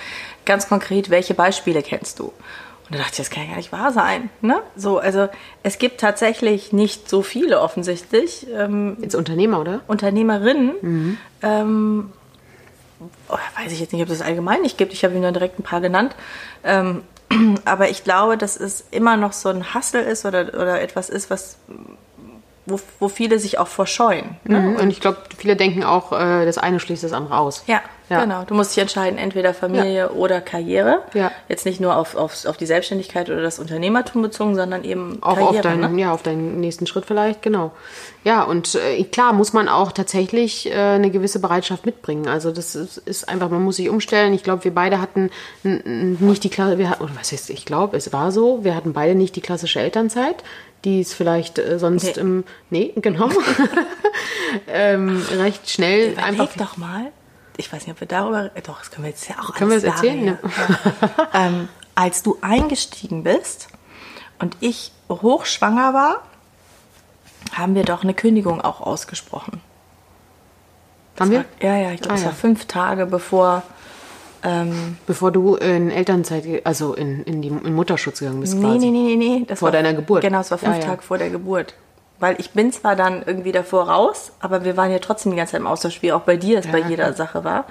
ganz 0.44 0.68
konkret, 0.68 1.10
welche 1.10 1.34
Beispiele 1.34 1.82
kennst 1.82 2.18
du? 2.18 2.32
Und 2.86 2.96
da 2.96 2.98
dachte 2.98 3.12
ich, 3.12 3.18
das 3.18 3.30
kann 3.30 3.44
ja 3.44 3.50
gar 3.50 3.56
nicht 3.56 3.72
wahr 3.72 3.92
sein. 3.92 4.28
Ne? 4.42 4.60
So, 4.76 4.98
also 4.98 5.28
es 5.62 5.78
gibt 5.78 6.00
tatsächlich 6.00 6.72
nicht 6.72 7.08
so 7.08 7.22
viele 7.22 7.60
offensichtlich 7.60 8.46
ähm, 8.54 8.98
Jetzt 9.00 9.14
Unternehmer, 9.14 9.60
oder? 9.60 9.80
Unternehmerinnen. 9.86 11.18
Ähm, 11.42 12.12
oh, 13.28 13.38
weiß 13.58 13.72
ich 13.72 13.80
jetzt 13.80 13.92
nicht, 13.92 14.02
ob 14.02 14.08
das 14.08 14.20
allgemein 14.20 14.60
nicht 14.60 14.76
gibt. 14.76 14.92
Ich 14.92 15.02
habe 15.04 15.14
ihm 15.14 15.22
nur 15.22 15.32
direkt 15.32 15.58
ein 15.58 15.62
paar 15.62 15.80
genannt. 15.80 16.14
Ähm, 16.62 17.02
aber 17.64 17.90
ich 17.90 18.04
glaube, 18.04 18.36
dass 18.38 18.56
es 18.56 18.84
immer 18.90 19.16
noch 19.16 19.32
so 19.32 19.48
ein 19.48 19.74
Hustle 19.74 20.02
ist 20.02 20.24
oder, 20.24 20.48
oder 20.54 20.80
etwas 20.80 21.08
ist, 21.08 21.30
was 21.30 21.58
wo, 22.66 22.80
wo 22.98 23.08
viele 23.08 23.38
sich 23.38 23.58
auch 23.58 23.68
vorscheuen. 23.68 24.36
Ne? 24.44 24.60
Mhm. 24.60 24.76
Und 24.76 24.90
ich 24.90 25.00
glaube, 25.00 25.18
viele 25.36 25.56
denken 25.56 25.84
auch, 25.84 26.12
äh, 26.12 26.46
das 26.46 26.58
eine 26.58 26.80
schließt 26.80 27.04
das 27.04 27.12
andere 27.12 27.36
aus. 27.36 27.64
Ja, 27.66 27.82
Ja. 28.10 28.20
genau. 28.22 28.44
Du 28.44 28.52
musst 28.54 28.72
dich 28.76 28.82
entscheiden, 28.82 29.18
entweder 29.18 29.54
Familie 29.54 30.10
oder 30.12 30.42
Karriere. 30.42 31.02
Ja. 31.14 31.30
Jetzt 31.48 31.64
nicht 31.64 31.80
nur 31.80 31.96
auf, 31.96 32.14
auf, 32.16 32.44
auf 32.44 32.56
die 32.58 32.66
Selbstständigkeit 32.66 33.30
oder 33.30 33.40
das 33.40 33.58
Unternehmertum 33.58 34.20
bezogen, 34.20 34.54
sondern 34.56 34.84
eben 34.84 35.22
Auch 35.22 35.34
Karriere. 35.36 35.48
auf 35.50 35.60
deinen, 35.62 35.94
ne? 35.94 36.00
ja, 36.02 36.12
auf 36.12 36.22
deinen 36.22 36.60
nächsten 36.60 36.86
Schritt 36.86 37.06
vielleicht, 37.06 37.40
genau. 37.40 37.72
Ja, 38.22 38.42
und 38.42 38.74
äh, 38.74 39.02
klar 39.04 39.32
muss 39.32 39.54
man 39.54 39.68
auch 39.68 39.90
tatsächlich 39.92 40.70
äh, 40.70 40.74
eine 40.74 41.10
gewisse 41.10 41.38
Bereitschaft 41.40 41.86
mitbringen. 41.86 42.28
Also 42.28 42.50
das 42.50 42.74
ist, 42.74 42.98
ist 42.98 43.28
einfach, 43.28 43.48
man 43.48 43.62
muss 43.62 43.76
sich 43.76 43.88
umstellen. 43.88 44.34
Ich 44.34 44.42
glaube, 44.42 44.64
wir 44.64 44.74
beide 44.74 45.00
hatten 45.00 45.30
nicht 45.62 46.44
die 46.44 46.50
Klasse, 46.50 46.76
wir, 46.78 46.90
hatten- 46.90 47.04
oder 47.04 47.12
was 47.18 47.32
heißt, 47.32 47.48
ich 47.50 47.64
glaube, 47.64 47.96
es 47.96 48.12
war 48.12 48.32
so, 48.32 48.64
wir 48.64 48.74
hatten 48.74 48.92
beide 48.92 49.14
nicht 49.14 49.34
die 49.36 49.40
klassische 49.40 49.80
Elternzeit, 49.80 50.44
die 50.84 51.00
es 51.00 51.14
vielleicht 51.14 51.58
äh, 51.58 51.78
sonst 51.78 52.04
Nee. 52.16 52.20
im, 52.20 52.44
nee, 52.68 52.92
genau, 52.96 53.30
ähm, 54.68 55.22
recht 55.38 55.70
schnell 55.70 56.16
einfach 56.18 56.54
Überleg 56.54 56.58
doch 56.58 56.76
mal, 56.76 57.06
ich 57.56 57.72
weiß 57.72 57.86
nicht, 57.86 57.94
ob 57.94 58.00
wir 58.00 58.08
darüber, 58.08 58.50
äh, 58.54 58.62
doch, 58.62 58.78
das 58.80 58.90
können 58.90 59.04
wir 59.04 59.10
jetzt 59.10 59.28
ja 59.28 59.36
auch 59.40 59.54
Können 59.54 59.70
wir 59.70 59.80
das 59.80 59.84
erzählen? 59.84 60.38
sagen, 60.42 60.52
Ja. 61.00 61.28
ähm, 61.46 61.68
als 61.94 62.22
du 62.22 62.38
eingestiegen 62.40 63.22
bist 63.22 63.68
und 64.38 64.56
ich 64.60 64.92
hochschwanger 65.08 65.94
war, 65.94 66.22
haben 67.52 67.74
wir 67.74 67.84
doch 67.84 68.02
eine 68.02 68.14
Kündigung 68.14 68.60
auch 68.60 68.80
ausgesprochen. 68.80 69.60
haben 71.20 71.30
wir, 71.30 71.44
Ja, 71.60 71.76
ja, 71.76 71.90
ich 71.92 72.00
glaube, 72.00 72.14
Ah, 72.14 72.16
es 72.16 72.22
ja. 72.22 72.26
war 72.28 72.34
fünf 72.34 72.66
Tage 72.66 73.06
bevor. 73.06 73.62
Ähm, 74.46 74.98
bevor 75.06 75.32
du 75.32 75.54
in 75.56 75.90
Elternzeit, 75.90 76.44
also 76.66 76.92
in, 76.92 77.22
in, 77.24 77.40
die, 77.40 77.48
in 77.48 77.72
Mutterschutz 77.74 78.18
gegangen 78.18 78.40
bist 78.40 78.54
nee, 78.56 78.60
quasi. 78.62 78.78
nee, 78.78 78.90
nee, 78.90 79.16
nee, 79.16 79.38
nee. 79.38 79.44
Das 79.48 79.60
Vor 79.60 79.66
war, 79.68 79.72
deiner 79.72 79.94
Geburt. 79.94 80.20
Genau, 80.20 80.40
es 80.40 80.50
war 80.50 80.58
fünf 80.58 80.74
Ja, 80.74 80.80
ja. 80.82 80.86
Tage 80.86 81.00
vor 81.00 81.16
der 81.16 81.30
Geburt. 81.30 81.74
Weil 82.24 82.40
ich 82.40 82.52
bin 82.52 82.72
zwar 82.72 82.96
dann 82.96 83.22
irgendwie 83.26 83.52
davor 83.52 83.90
raus, 83.90 84.32
aber 84.40 84.64
wir 84.64 84.78
waren 84.78 84.90
ja 84.90 84.98
trotzdem 84.98 85.32
die 85.32 85.36
ganze 85.36 85.52
Zeit 85.52 85.60
im 85.60 85.66
Austausch, 85.66 86.00
wie 86.00 86.10
auch 86.10 86.22
bei 86.22 86.38
dir 86.38 86.60
es 86.60 86.66
bei 86.66 86.78
Ja, 86.78 86.88
jeder 86.88 87.12
Sache 87.12 87.44
war. 87.44 87.66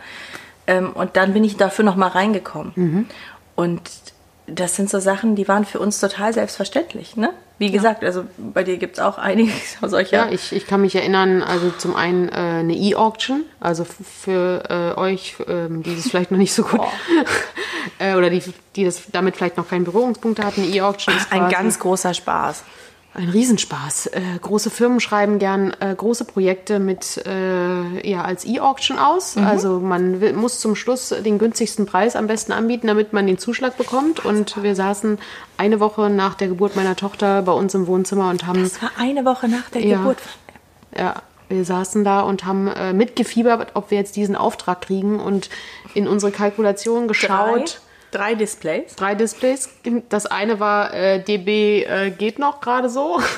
Ähm, 0.68 0.92
und 0.94 1.16
dann 1.16 1.34
bin 1.34 1.44
ich 1.44 1.58
dafür 1.58 1.84
nochmal 1.84 2.10
reingekommen. 2.10 2.72
Mhm. 2.76 3.08
Und 3.56 3.82
das 4.46 4.76
sind 4.76 4.92
so 4.92 5.00
Sachen, 5.00 5.36
die 5.36 5.48
waren 5.48 5.66
für 5.66 5.80
uns 5.80 6.00
total 6.00 6.34
selbstverständlich. 6.34 7.18
Ne? 7.18 7.32
Wie 7.58 7.72
gesagt, 7.72 8.04
also 8.04 8.26
bei 8.38 8.64
dir 8.64 8.78
gibt 8.78 9.00
es 9.00 9.04
auch 9.04 9.18
einige 9.18 9.52
solcher. 9.82 10.28
Ja, 10.28 10.32
ich, 10.32 10.54
ich 10.54 10.68
kann 10.68 10.82
mich 10.82 10.94
erinnern, 10.94 11.42
also 11.42 11.72
zum 11.72 11.96
einen 11.96 12.30
äh, 12.30 12.34
eine 12.34 12.76
E-Auction, 12.76 13.46
also 13.60 13.86
für 13.86 14.66
äh, 14.70 15.00
euch, 15.00 15.36
ähm, 15.48 15.82
die 15.82 15.96
das 15.96 16.10
vielleicht 16.10 16.30
noch 16.30 16.38
nicht 16.38 16.54
so 16.54 16.62
gut, 16.62 16.82
äh, 17.98 18.14
oder 18.14 18.30
die, 18.30 18.44
die 18.76 18.86
das 18.86 19.02
damit 19.12 19.36
vielleicht 19.36 19.58
noch 19.58 19.68
keinen 19.68 19.86
Berührungspunkte 19.86 20.44
hatten, 20.44 20.64
E-Auction 20.64 21.16
ist 21.18 21.32
Ein 21.32 21.50
ganz 21.50 21.80
großer 21.80 22.14
Spaß. 22.14 22.64
Ein 23.16 23.30
Riesenspaß. 23.30 24.08
Äh, 24.08 24.22
große 24.42 24.70
Firmen 24.70 25.00
schreiben 25.00 25.38
gern 25.40 25.76
äh, 25.80 25.94
große 25.96 26.26
Projekte 26.26 26.80
mit 26.80 27.22
äh, 27.26 28.10
ja 28.10 28.24
als 28.24 28.46
E-Auction 28.46 28.98
aus. 28.98 29.38
Also 29.38 29.80
man 29.80 30.20
will, 30.20 30.34
muss 30.34 30.60
zum 30.60 30.76
Schluss 30.76 31.10
den 31.10 31.38
günstigsten 31.38 31.86
Preis 31.86 32.16
am 32.16 32.28
besten 32.28 32.52
anbieten, 32.52 32.88
damit 32.88 33.14
man 33.14 33.28
den 33.28 33.38
Zuschlag 33.38 33.78
bekommt. 33.78 34.26
Und 34.26 34.62
wir 34.64 34.76
saßen 34.76 35.20
eine 35.58 35.80
Woche 35.80 36.10
nach 36.10 36.34
der 36.34 36.48
Geburt 36.48 36.76
meiner 36.76 36.96
Tochter 36.96 37.44
bei 37.44 37.52
uns 37.52 37.74
im 37.76 37.86
Wohnzimmer 37.88 38.30
und 38.30 38.48
haben 38.48 38.64
Das 38.64 38.82
war 38.82 38.92
eine 38.98 39.26
Woche 39.26 39.48
nach 39.48 39.70
der 39.70 39.86
Ja. 39.86 39.98
Geburt. 39.98 40.18
ja, 40.98 41.16
wir 41.50 41.66
saßen 41.66 42.04
da 42.04 42.22
und 42.22 42.46
haben 42.46 42.68
äh, 42.68 42.94
mitgefiebert, 42.94 43.72
ob 43.76 43.92
wir 43.92 43.98
jetzt 44.00 44.16
diesen 44.16 44.36
Auftrag 44.36 44.82
kriegen 44.82 45.20
und 45.20 45.50
in 45.94 46.08
unsere 46.08 46.32
Kalkulation 46.32 47.08
geschaut. 47.08 47.80
Drei, 47.80 47.93
drei 48.14 48.36
Displays. 48.36 48.96
Drei 48.96 49.16
Displays. 49.16 49.70
Das 50.10 50.26
eine 50.26 50.60
war 50.60 50.94
äh, 50.94 51.20
DB 51.24 51.84
äh, 51.84 52.10
geht 52.12 52.40
noch 52.40 52.62
gerade 52.62 52.90
so. 52.90 53.20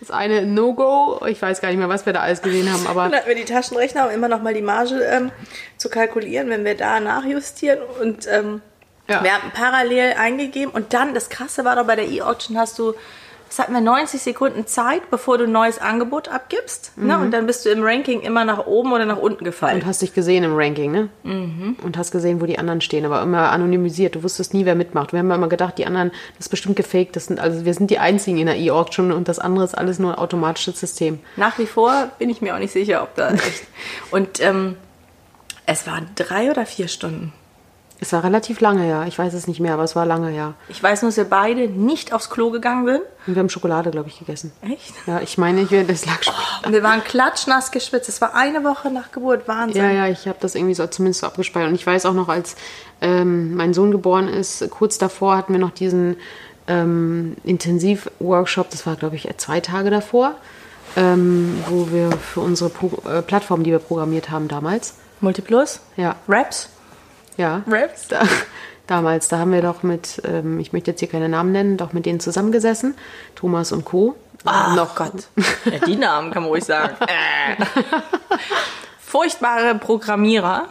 Das 0.00 0.10
eine 0.10 0.44
No-Go. 0.44 1.24
Ich 1.28 1.40
weiß 1.40 1.60
gar 1.60 1.68
nicht 1.68 1.78
mehr, 1.78 1.88
was 1.88 2.04
wir 2.04 2.12
da 2.12 2.20
alles 2.20 2.42
gesehen 2.42 2.72
haben, 2.72 2.86
aber 2.88 3.04
Dann 3.04 3.14
hatten 3.20 3.28
wir 3.28 3.36
die 3.36 3.44
Taschenrechner, 3.44 4.06
um 4.06 4.10
immer 4.12 4.26
noch 4.26 4.42
mal 4.42 4.52
die 4.52 4.62
Marge 4.62 5.00
ähm, 5.04 5.30
zu 5.76 5.88
kalkulieren, 5.88 6.50
wenn 6.50 6.64
wir 6.64 6.76
da 6.76 6.98
nachjustieren. 6.98 7.78
Und 8.00 8.26
ähm, 8.26 8.60
Ja. 9.08 9.22
wir 9.22 9.32
haben 9.32 9.52
parallel 9.54 10.14
eingegeben. 10.18 10.72
Und 10.72 10.92
dann, 10.92 11.14
das 11.14 11.28
Krasse 11.28 11.64
war 11.64 11.76
doch, 11.76 11.86
bei 11.86 11.94
der 11.94 12.08
E-Auction 12.08 12.58
hast 12.58 12.78
du, 12.80 12.94
das 13.52 13.58
hatten 13.58 13.74
wir 13.74 13.82
90 13.82 14.22
Sekunden 14.22 14.66
Zeit, 14.66 15.10
bevor 15.10 15.36
du 15.36 15.44
ein 15.44 15.52
neues 15.52 15.78
Angebot 15.78 16.28
abgibst. 16.28 16.96
Ne? 16.96 17.18
Und 17.18 17.32
dann 17.32 17.44
bist 17.44 17.66
du 17.66 17.68
im 17.68 17.82
Ranking 17.82 18.22
immer 18.22 18.46
nach 18.46 18.64
oben 18.66 18.94
oder 18.94 19.04
nach 19.04 19.18
unten 19.18 19.44
gefallen. 19.44 19.74
und 19.74 19.84
hast 19.84 20.00
dich 20.00 20.14
gesehen 20.14 20.42
im 20.42 20.56
Ranking, 20.56 20.90
ne? 20.90 21.08
Und 21.82 21.98
hast 21.98 22.12
gesehen, 22.12 22.40
wo 22.40 22.46
die 22.46 22.58
anderen 22.58 22.80
stehen, 22.80 23.04
aber 23.04 23.20
immer 23.20 23.50
anonymisiert. 23.50 24.14
Du 24.14 24.22
wusstest 24.22 24.54
nie, 24.54 24.64
wer 24.64 24.74
mitmacht. 24.74 25.12
Wir 25.12 25.18
haben 25.18 25.30
immer 25.30 25.50
gedacht, 25.50 25.76
die 25.76 25.84
anderen, 25.84 26.12
das 26.38 26.46
ist 26.46 26.48
bestimmt 26.48 26.76
gefaked. 26.76 27.14
Das 27.14 27.26
sind, 27.26 27.40
also 27.40 27.66
wir 27.66 27.74
sind 27.74 27.90
die 27.90 27.98
einzigen 27.98 28.38
in 28.38 28.46
der 28.46 28.56
E-Auction 28.56 29.12
und 29.12 29.28
das 29.28 29.38
andere 29.38 29.66
ist 29.66 29.76
alles 29.76 29.98
nur 29.98 30.12
ein 30.12 30.18
automatisches 30.18 30.80
System. 30.80 31.20
Nach 31.36 31.58
wie 31.58 31.66
vor 31.66 32.10
bin 32.18 32.30
ich 32.30 32.40
mir 32.40 32.54
auch 32.54 32.58
nicht 32.58 32.72
sicher, 32.72 33.02
ob 33.02 33.14
da 33.16 33.32
echt. 33.34 33.64
Und 34.10 34.40
ähm, 34.40 34.76
es 35.66 35.86
waren 35.86 36.08
drei 36.14 36.50
oder 36.50 36.64
vier 36.64 36.88
Stunden. 36.88 37.34
Es 38.02 38.12
war 38.12 38.24
relativ 38.24 38.60
lange, 38.60 38.88
ja. 38.88 39.06
Ich 39.06 39.16
weiß 39.16 39.32
es 39.32 39.46
nicht 39.46 39.60
mehr, 39.60 39.74
aber 39.74 39.84
es 39.84 39.94
war 39.94 40.04
lange, 40.04 40.34
ja. 40.34 40.54
Ich 40.68 40.82
weiß 40.82 41.02
nur, 41.02 41.10
dass 41.10 41.16
wir 41.18 41.24
beide 41.24 41.68
nicht 41.68 42.12
aufs 42.12 42.30
Klo 42.30 42.50
gegangen 42.50 42.84
sind. 42.84 43.02
Und 43.28 43.36
wir 43.36 43.38
haben 43.38 43.48
Schokolade, 43.48 43.92
glaube 43.92 44.08
ich, 44.08 44.18
gegessen. 44.18 44.50
Echt? 44.60 44.92
Ja, 45.06 45.20
ich 45.20 45.38
meine, 45.38 45.60
ich, 45.60 45.68
das 45.68 46.04
lag 46.04 46.20
Schokolade. 46.20 46.66
Und 46.66 46.72
wir 46.72 46.82
waren 46.82 47.04
klatschnass 47.04 47.70
geschwitzt. 47.70 48.08
Es 48.08 48.20
war 48.20 48.34
eine 48.34 48.64
Woche 48.64 48.90
nach 48.90 49.12
Geburt. 49.12 49.46
Wahnsinn. 49.46 49.80
Ja, 49.80 49.92
ja, 49.92 50.08
ich 50.08 50.26
habe 50.26 50.38
das 50.40 50.56
irgendwie 50.56 50.74
so 50.74 50.84
zumindest 50.88 51.20
so 51.20 51.28
abgespeichert. 51.28 51.68
Und 51.68 51.76
ich 51.76 51.86
weiß 51.86 52.04
auch 52.06 52.12
noch, 52.12 52.28
als 52.28 52.56
ähm, 53.00 53.54
mein 53.54 53.72
Sohn 53.72 53.92
geboren 53.92 54.26
ist, 54.26 54.68
kurz 54.70 54.98
davor 54.98 55.36
hatten 55.36 55.52
wir 55.52 55.60
noch 55.60 55.70
diesen 55.70 56.16
ähm, 56.66 57.36
Intensiv-Workshop, 57.44 58.68
das 58.70 58.84
war, 58.84 58.96
glaube 58.96 59.14
ich, 59.14 59.28
zwei 59.36 59.60
Tage 59.60 59.90
davor, 59.90 60.34
ähm, 60.96 61.62
wo 61.68 61.92
wir 61.92 62.10
für 62.10 62.40
unsere 62.40 62.68
Pro 62.68 63.00
äh, 63.08 63.22
Plattform, 63.22 63.62
die 63.62 63.70
wir 63.70 63.78
programmiert 63.78 64.28
haben 64.28 64.48
damals, 64.48 64.94
Multiplus? 65.20 65.78
Ja. 65.96 66.16
Raps? 66.26 66.68
Ja. 67.36 67.62
Raps? 67.66 68.08
Da, 68.08 68.22
damals, 68.86 69.28
da 69.28 69.38
haben 69.38 69.52
wir 69.52 69.62
doch 69.62 69.82
mit, 69.82 70.20
ähm, 70.26 70.60
ich 70.60 70.72
möchte 70.72 70.90
jetzt 70.90 71.00
hier 71.00 71.08
keine 71.08 71.28
Namen 71.28 71.52
nennen, 71.52 71.76
doch 71.76 71.92
mit 71.92 72.06
denen 72.06 72.20
zusammengesessen. 72.20 72.94
Thomas 73.34 73.72
und 73.72 73.84
Co. 73.84 74.16
Ach 74.44 74.74
noch 74.74 74.94
Gott. 74.96 75.12
Ja, 75.64 75.78
die 75.86 75.94
Namen 75.96 76.32
kann 76.32 76.42
man 76.42 76.50
ruhig 76.50 76.64
sagen. 76.64 76.94
Äh. 77.00 77.64
Furchtbare 79.00 79.74
Programmierer. 79.76 80.68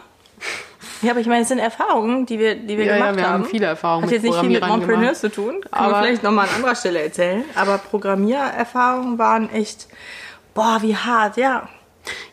Ja, 1.00 1.10
aber 1.12 1.20
ich 1.20 1.26
meine, 1.26 1.42
es 1.42 1.48
sind 1.48 1.58
Erfahrungen, 1.58 2.26
die 2.26 2.38
wir, 2.38 2.54
die 2.54 2.76
wir 2.78 2.84
Ja, 2.84 2.92
ja, 2.92 2.98
gemacht 2.98 3.16
wir 3.16 3.24
haben 3.24 3.32
haben. 3.42 3.44
viele 3.46 3.66
Erfahrungen 3.66 4.04
Hat 4.04 4.10
mit 4.12 4.22
jetzt 4.22 4.30
nicht 4.30 4.40
viel 4.40 4.50
mit 4.60 4.66
Montpreneurs 4.66 5.20
zu 5.20 5.30
tun. 5.30 5.60
Wir 5.62 5.72
Aber- 5.80 6.02
vielleicht 6.02 6.22
nochmal 6.22 6.48
an 6.48 6.54
anderer 6.56 6.74
Stelle 6.76 7.02
erzählen. 7.02 7.44
Aber 7.56 7.78
Programmiererfahrungen 7.78 9.18
waren 9.18 9.50
echt, 9.50 9.88
boah, 10.54 10.78
wie 10.80 10.94
hart, 10.96 11.36
ja. 11.36 11.68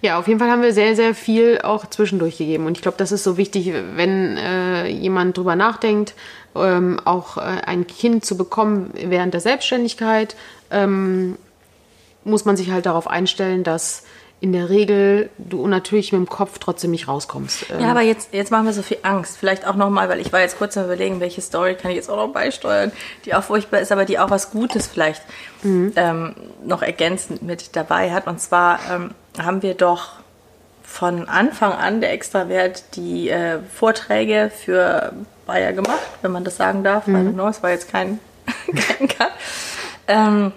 Ja, 0.02 0.18
auf 0.18 0.28
jeden 0.28 0.40
Fall 0.40 0.50
haben 0.50 0.62
wir 0.62 0.74
sehr, 0.74 0.96
sehr 0.96 1.14
viel 1.14 1.60
auch 1.62 1.86
zwischendurch 1.86 2.38
gegeben. 2.38 2.66
Und 2.66 2.78
ich 2.78 2.82
glaube, 2.82 2.98
das 2.98 3.12
ist 3.12 3.24
so 3.24 3.38
wichtig, 3.38 3.74
wenn 3.96 4.38
äh, 4.38 4.88
jemand 4.88 5.38
drüber 5.38 5.56
nachdenkt, 5.56 6.16
ähm, 6.56 7.00
auch 7.06 7.38
äh, 7.38 7.42
ein 7.42 7.86
Kind 7.88 8.26
zu 8.26 8.38
bekommen 8.38 8.92
während 8.94 9.34
der 9.34 9.42
Selbstständigkeit, 9.42 10.36
ähm, 10.72 11.38
muss 12.24 12.46
man 12.46 12.58
sich 12.58 12.72
halt 12.72 12.86
darauf 12.86 13.08
einstellen, 13.08 13.64
dass 13.64 14.04
in 14.42 14.54
der 14.54 14.70
Regel 14.70 15.30
du 15.38 15.68
natürlich 15.68 16.14
mit 16.14 16.20
dem 16.20 16.30
Kopf 16.30 16.60
trotzdem 16.60 16.92
nicht 16.92 17.10
rauskommst. 17.10 17.66
Ähm, 17.72 17.82
Ja, 17.82 17.92
aber 17.92 18.02
jetzt, 18.02 18.34
jetzt 18.34 18.52
machen 18.52 18.66
wir 18.66 18.74
so 18.74 18.82
viel 18.82 19.00
Angst. 19.04 19.38
Vielleicht 19.38 19.68
auch 19.68 19.76
nochmal, 19.76 20.08
weil 20.08 20.20
ich 20.22 20.32
war 20.32 20.40
jetzt 20.40 20.58
kurz 20.58 20.78
am 20.78 20.86
überlegen, 20.86 21.20
welche 21.20 21.42
Story 21.42 21.76
kann 21.76 21.92
ich 21.92 21.98
jetzt 21.98 22.10
auch 22.10 22.16
noch 22.16 22.32
beisteuern, 22.32 22.92
die 23.26 23.34
auch 23.36 23.44
furchtbar 23.44 23.82
ist, 23.82 23.92
aber 23.92 24.06
die 24.06 24.18
auch 24.18 24.30
was 24.30 24.52
Gutes 24.52 24.88
vielleicht 24.88 25.22
ähm, 25.64 26.36
noch 26.64 26.82
ergänzend 26.82 27.42
mit 27.42 27.76
dabei 27.76 28.14
hat. 28.14 28.28
Und 28.28 28.40
zwar 28.40 28.80
ähm, 28.90 29.12
haben 29.42 29.62
wir 29.62 29.74
doch 29.74 30.14
von 30.84 31.30
Anfang 31.30 31.72
an 31.72 32.02
der 32.02 32.12
Extrawert 32.14 32.96
die 32.96 33.30
äh, 33.30 33.60
Vorträge 33.74 34.52
für 34.56 35.14
Bayer 35.46 35.74
gemacht, 35.74 36.00
wenn 36.22 36.32
man 36.32 36.44
das 36.44 36.58
sagen 36.58 36.84
darf. 36.84 37.08
I 37.08 37.12
don't 37.12 37.34
know, 37.34 37.48
es 37.48 37.62
war 37.64 37.70
jetzt 37.70 37.92
kein, 37.92 38.20
kein 38.76 39.08
Cut. 39.08 39.32
Ähm, 40.08 40.52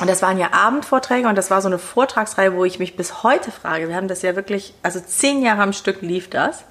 und 0.00 0.10
das 0.10 0.20
waren 0.20 0.38
ja 0.38 0.52
Abendvorträge 0.52 1.28
und 1.28 1.36
das 1.36 1.50
war 1.50 1.62
so 1.62 1.68
eine 1.68 1.78
Vortragsreihe, 1.78 2.54
wo 2.54 2.64
ich 2.64 2.78
mich 2.78 2.96
bis 2.96 3.22
heute 3.22 3.50
frage. 3.50 3.88
Wir 3.88 3.96
haben 3.96 4.08
das 4.08 4.22
ja 4.22 4.36
wirklich, 4.36 4.74
also 4.82 5.00
zehn 5.00 5.42
Jahre 5.42 5.62
am 5.62 5.72
Stück 5.72 6.02
lief 6.02 6.28
das. 6.28 6.64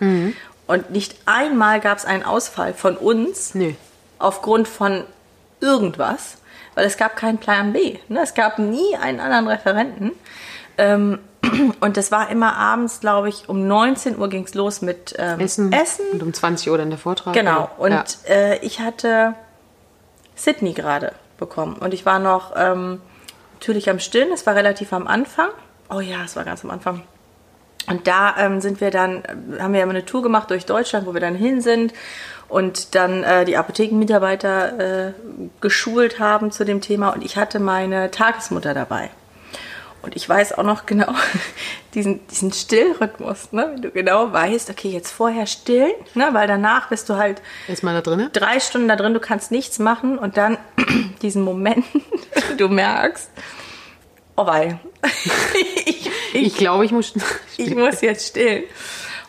Und 0.68 0.92
nicht 0.92 1.16
einmal 1.26 1.80
gab 1.80 1.98
es 1.98 2.06
einen 2.06 2.24
Ausfall 2.24 2.74
von 2.74 2.98
uns 2.98 3.56
Nö. 3.56 3.74
aufgrund 4.20 4.68
von 4.68 5.04
irgendwas, 5.60 6.38
weil 6.76 6.86
es 6.86 6.98
gab 6.98 7.16
keinen 7.16 7.38
Plan 7.40 7.74
B. 7.74 7.98
Ne? 8.10 8.22
Es 8.22 8.34
gab 8.34 8.60
nie 8.60 8.96
einen 9.00 9.20
anderen 9.20 9.48
Referenten. 9.48 10.12
Ähm, 10.78 11.20
und 11.80 11.98
das 11.98 12.12
war 12.12 12.30
immer 12.30 12.56
abends, 12.56 13.00
glaube 13.00 13.30
ich, 13.30 13.50
um 13.50 13.68
19 13.68 14.18
Uhr 14.18 14.30
ging 14.30 14.44
es 14.44 14.54
los 14.54 14.82
mit 14.82 15.16
ähm, 15.18 15.40
Essen. 15.40 15.72
Essen. 15.72 16.06
Und 16.14 16.24
um 16.24 16.34
20 16.34 16.70
Uhr 16.72 16.78
dann 16.78 16.90
der 16.90 17.00
Vortrag. 17.00 17.34
Genau. 17.34 17.70
Und 17.78 17.92
ja. 17.92 18.06
äh, 18.30 18.58
ich 18.60 18.80
hatte 18.80 19.36
Sydney 20.36 20.74
gerade 20.74 21.14
bekommen. 21.38 21.76
Und 21.76 21.94
ich 21.94 22.06
war 22.06 22.20
noch 22.20 22.54
ähm, 22.56 23.02
natürlich 23.54 23.90
am 23.90 24.00
Stillen. 24.00 24.32
Es 24.34 24.46
war 24.46 24.56
relativ 24.56 24.94
am 24.94 25.08
Anfang. 25.08 25.50
Oh 25.90 26.00
ja, 26.00 26.24
es 26.24 26.36
war 26.36 26.44
ganz 26.44 26.64
am 26.64 26.72
Anfang. 26.72 27.04
Und 27.88 28.08
da 28.08 28.36
ähm, 28.38 28.62
sind 28.62 28.82
wir 28.82 28.92
dann, 28.92 29.24
äh, 29.24 29.60
haben 29.60 29.74
wir 29.74 29.84
immer 29.84 29.92
eine 29.92 30.06
Tour 30.06 30.24
gemacht 30.24 30.50
durch 30.50 30.66
Deutschland, 30.66 31.06
wo 31.06 31.14
wir 31.14 31.22
dann 31.22 31.36
hin 31.36 31.62
sind 31.62 31.94
und 32.48 32.96
dann 32.96 33.24
äh, 33.24 33.46
die 33.46 33.58
Apothekenmitarbeiter 33.58 35.08
äh, 35.08 35.14
geschult 35.62 36.20
haben 36.20 36.52
zu 36.52 36.66
dem 36.66 36.82
Thema. 36.82 37.10
Und 37.10 37.24
ich 37.24 37.38
hatte 37.38 37.60
meine 37.60 38.12
Tagesmutter 38.12 38.74
dabei. 38.74 39.10
Und 40.06 40.16
ich 40.16 40.30
weiß 40.30 40.58
auch 40.58 40.64
noch 40.64 40.86
genau 40.86 41.12
diesen, 41.96 42.26
diesen 42.28 42.54
Stillrhythmus, 42.54 43.52
ne? 43.52 43.72
wenn 43.74 43.82
du 43.82 43.90
genau 43.92 44.32
weißt, 44.32 44.70
okay, 44.70 44.90
jetzt 44.90 45.12
vorher 45.12 45.48
stillen, 45.48 45.94
ne? 46.14 46.30
weil 46.34 46.48
danach 46.48 46.90
bist 46.90 47.10
du 47.10 47.16
halt 47.16 47.42
Erstmal 47.68 47.96
da 47.96 48.02
drinnen. 48.02 48.30
drei 48.32 48.60
Stunden 48.60 48.88
da 48.88 48.96
drin, 48.96 49.14
du 49.16 49.20
kannst 49.20 49.52
nichts 49.52 49.80
machen 49.80 50.18
und 50.20 50.38
dann 50.38 50.58
diesen 51.24 51.42
Moment, 51.42 51.84
du 52.58 52.70
merkst, 52.70 53.30
oh 54.36 54.46
wei, 54.46 54.78
ich, 55.86 56.10
Ich 56.34 56.56
glaube, 56.56 56.86
ich 56.86 56.92
muss. 56.92 57.14
ich 57.58 57.76
muss 57.76 58.02
jetzt 58.02 58.28
stillen. 58.28 58.64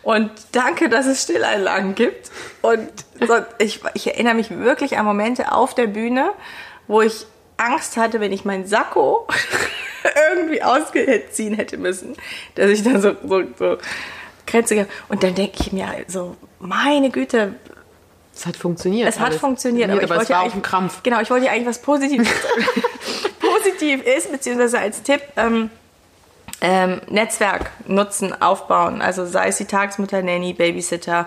Und 0.02 0.30
danke, 0.52 0.88
dass 0.88 1.06
es 1.06 1.23
Stilleinlagen 1.23 1.95
gibt. 1.95 2.30
Und 2.62 2.88
so, 3.26 3.35
ich, 3.59 3.80
ich 3.95 4.06
erinnere 4.06 4.35
mich 4.35 4.50
wirklich 4.50 4.99
an 4.99 5.04
Momente 5.04 5.52
auf 5.52 5.75
der 5.75 5.87
Bühne, 5.88 6.30
wo 6.87 7.00
ich 7.02 7.26
Angst 7.56 7.96
hatte, 7.96 8.20
wenn 8.20 8.32
ich 8.32 8.44
mein 8.44 8.66
Sakko 8.66 9.26
irgendwie 10.32 10.62
ausziehen 10.62 11.54
hätte 11.54 11.76
müssen, 11.76 12.16
dass 12.54 12.70
ich 12.70 12.82
dann 12.82 13.00
so, 13.00 13.16
so, 13.26 13.42
so 13.58 13.78
Grenze 14.46 14.75
gehabt. 14.75 14.90
Und 15.08 15.22
dann 15.22 15.34
denke 15.34 15.56
ich 15.60 15.72
mir 15.72 15.88
so, 16.06 16.36
meine 16.60 17.10
Güte, 17.10 17.54
Es 18.34 18.46
hat 18.46 18.56
funktioniert. 18.56 19.08
es 19.08 19.18
hat 19.18 19.34
funktioniert, 19.34 19.90
aber, 19.90 20.02
ich 20.02 20.10
es 20.10 20.16
wollte 20.16 20.30
war 20.30 20.42
ja 20.42 20.48
auch 20.48 20.54
ein 20.54 20.62
Krampf. 20.62 21.02
Genau, 21.02 21.20
ich 21.20 21.30
wollte 21.30 21.50
eigentlich 21.50 21.66
was 21.66 21.80
Positives 21.80 22.28
positiv 23.40 24.04
ist, 24.04 24.30
beziehungsweise 24.30 24.78
als 24.78 25.02
Tipp 25.02 25.22
ähm, 25.36 25.70
ähm, 26.60 27.00
Netzwerk 27.08 27.70
nutzen, 27.86 28.40
aufbauen. 28.40 29.02
Also 29.02 29.26
sei 29.26 29.48
es 29.48 29.58
die 29.58 29.66
Tagesmutter, 29.66 30.22
Nanny, 30.22 30.52
Babysitter, 30.52 31.26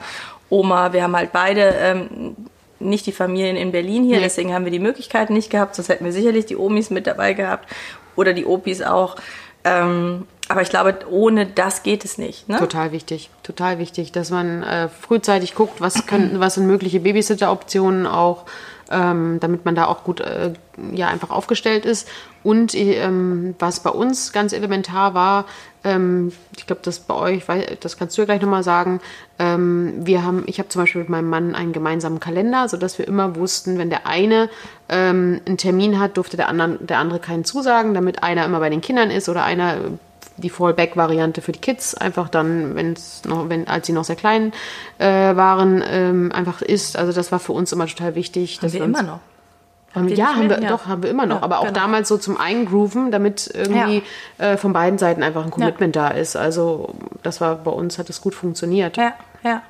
Oma. 0.49 0.93
Wir 0.93 1.03
haben 1.03 1.15
halt 1.15 1.31
beide 1.31 1.61
ähm, 1.61 2.35
nicht 2.79 3.05
die 3.05 3.11
Familien 3.11 3.55
in 3.55 3.71
Berlin 3.71 4.03
hier, 4.03 4.17
Nee. 4.17 4.23
deswegen 4.23 4.53
haben 4.53 4.65
wir 4.65 4.71
die 4.71 4.79
Möglichkeiten 4.79 5.33
nicht 5.33 5.49
gehabt. 5.49 5.75
Sonst 5.75 5.89
hätten 5.89 6.05
wir 6.05 6.11
sicherlich 6.11 6.45
die 6.45 6.55
Omis 6.55 6.89
mit 6.89 7.07
dabei 7.07 7.33
gehabt 7.33 7.67
oder 8.15 8.33
die 8.33 8.45
Opis 8.45 8.81
auch. 8.81 9.15
Ähm, 9.63 10.25
aber 10.47 10.61
ich 10.61 10.69
glaube, 10.69 10.97
ohne 11.09 11.45
das 11.45 11.83
geht 11.83 12.05
es 12.05 12.17
nicht. 12.17 12.49
Ne? 12.49 12.57
Total 12.57 12.91
wichtig, 12.91 13.29
total 13.43 13.77
wichtig, 13.77 14.11
dass 14.11 14.31
man 14.31 14.63
äh, 14.63 14.89
frühzeitig 14.89 15.53
guckt, 15.53 15.79
was 15.81 16.07
können, 16.07 16.39
was 16.39 16.55
sind 16.55 16.65
mögliche 16.65 16.99
Babysitter-Optionen 17.01 18.07
auch, 18.07 18.45
ähm, 18.89 19.39
damit 19.39 19.65
man 19.65 19.75
da 19.75 19.85
auch 19.85 20.03
gut 20.03 20.21
äh, 20.21 20.53
ja 20.93 21.07
einfach 21.07 21.29
aufgestellt 21.29 21.85
ist. 21.85 22.07
Und 22.43 22.73
ähm, 22.73 23.55
was 23.59 23.81
bei 23.81 23.89
uns 23.89 24.31
ganz 24.31 24.53
elementar 24.53 25.13
war, 25.13 25.45
ähm, 25.83 26.31
ich 26.57 26.67
glaube, 26.67 26.81
das 26.83 26.99
bei 26.99 27.13
euch, 27.13 27.43
das 27.79 27.97
kannst 27.97 28.17
du 28.17 28.21
ja 28.21 28.25
gleich 28.25 28.41
nochmal 28.41 28.63
sagen. 28.63 29.01
Ähm, 29.37 29.93
wir 30.05 30.23
haben, 30.23 30.43
ich 30.47 30.59
habe 30.59 30.69
zum 30.69 30.81
Beispiel 30.81 31.01
mit 31.01 31.09
meinem 31.09 31.29
Mann 31.29 31.55
einen 31.55 31.73
gemeinsamen 31.73 32.19
Kalender, 32.19 32.67
sodass 32.67 32.97
wir 32.97 33.07
immer 33.07 33.35
wussten, 33.35 33.77
wenn 33.77 33.89
der 33.89 34.07
eine 34.07 34.49
ähm, 34.89 35.41
einen 35.45 35.57
Termin 35.57 35.99
hat, 35.99 36.17
durfte 36.17 36.37
der 36.37 36.49
andere, 36.49 36.77
der 36.79 36.99
andere 36.99 37.19
keinen 37.19 37.45
zusagen, 37.45 37.93
damit 37.93 38.23
einer 38.23 38.45
immer 38.45 38.59
bei 38.59 38.69
den 38.69 38.81
Kindern 38.81 39.11
ist 39.11 39.29
oder 39.29 39.43
einer 39.43 39.77
die 40.39 40.49
Fallback-Variante 40.49 41.41
für 41.41 41.51
die 41.51 41.59
Kids 41.59 41.95
einfach 41.95 42.29
dann, 42.29 42.75
wenn 42.75 42.93
es 42.93 43.23
noch, 43.25 43.49
wenn 43.49 43.67
als 43.67 43.87
sie 43.87 43.93
noch 43.93 44.03
sehr 44.03 44.15
klein 44.15 44.53
äh, 44.97 45.35
waren, 45.35 45.83
ähm, 45.87 46.31
einfach 46.31 46.61
ist. 46.61 46.97
Also 46.97 47.11
das 47.11 47.31
war 47.31 47.39
für 47.39 47.53
uns 47.53 47.71
immer 47.71 47.87
total 47.87 48.15
wichtig. 48.15 48.57
Haben 48.57 48.61
dass 48.61 48.73
wir 48.73 48.83
uns, 48.83 48.99
immer 48.99 49.07
noch. 49.07 49.19
Haben, 49.95 50.07
ihr 50.07 50.15
ja, 50.15 50.35
haben 50.35 50.49
wir, 50.49 50.61
Ja. 50.61 50.69
doch, 50.69 50.85
haben 50.85 51.03
wir 51.03 51.09
immer 51.09 51.25
noch. 51.25 51.37
Ja, 51.37 51.43
aber 51.43 51.59
auch 51.59 51.67
genau. 51.67 51.79
damals 51.79 52.07
so 52.07 52.17
zum 52.17 52.37
Eingrooven, 52.37 53.11
damit 53.11 53.49
irgendwie 53.53 54.03
äh, 54.37 54.57
von 54.57 54.73
beiden 54.73 54.99
Seiten 54.99 55.23
einfach 55.23 55.43
ein 55.43 55.51
Commitment 55.51 55.95
da 55.95 56.09
ist. 56.09 56.35
Also 56.35 56.93
das 57.23 57.41
war 57.41 57.55
bei 57.55 57.71
uns, 57.71 57.97
hat 57.97 58.09
es 58.09 58.21
gut 58.21 58.35
funktioniert. 58.35 58.97
Ja, 58.97 59.13
ja. 59.43 59.61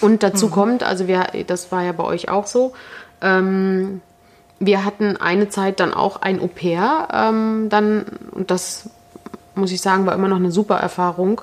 Und 0.00 0.22
dazu 0.22 0.48
kommt, 0.50 0.82
also 0.82 1.06
wir, 1.06 1.26
das 1.46 1.72
war 1.72 1.82
ja 1.82 1.92
bei 1.92 2.04
euch 2.04 2.28
auch 2.28 2.46
so, 2.46 2.72
ähm, 3.20 4.00
wir 4.58 4.84
hatten 4.84 5.16
eine 5.16 5.48
Zeit 5.48 5.80
dann 5.80 5.92
auch 5.92 6.22
ein 6.22 6.40
Au 6.40 6.46
pair, 6.46 7.08
ähm, 7.12 7.68
dann, 7.68 8.04
und 8.32 8.50
das 8.50 8.88
muss 9.54 9.72
ich 9.72 9.80
sagen, 9.80 10.06
war 10.06 10.14
immer 10.14 10.28
noch 10.28 10.36
eine 10.36 10.50
super 10.50 10.76
Erfahrung, 10.76 11.42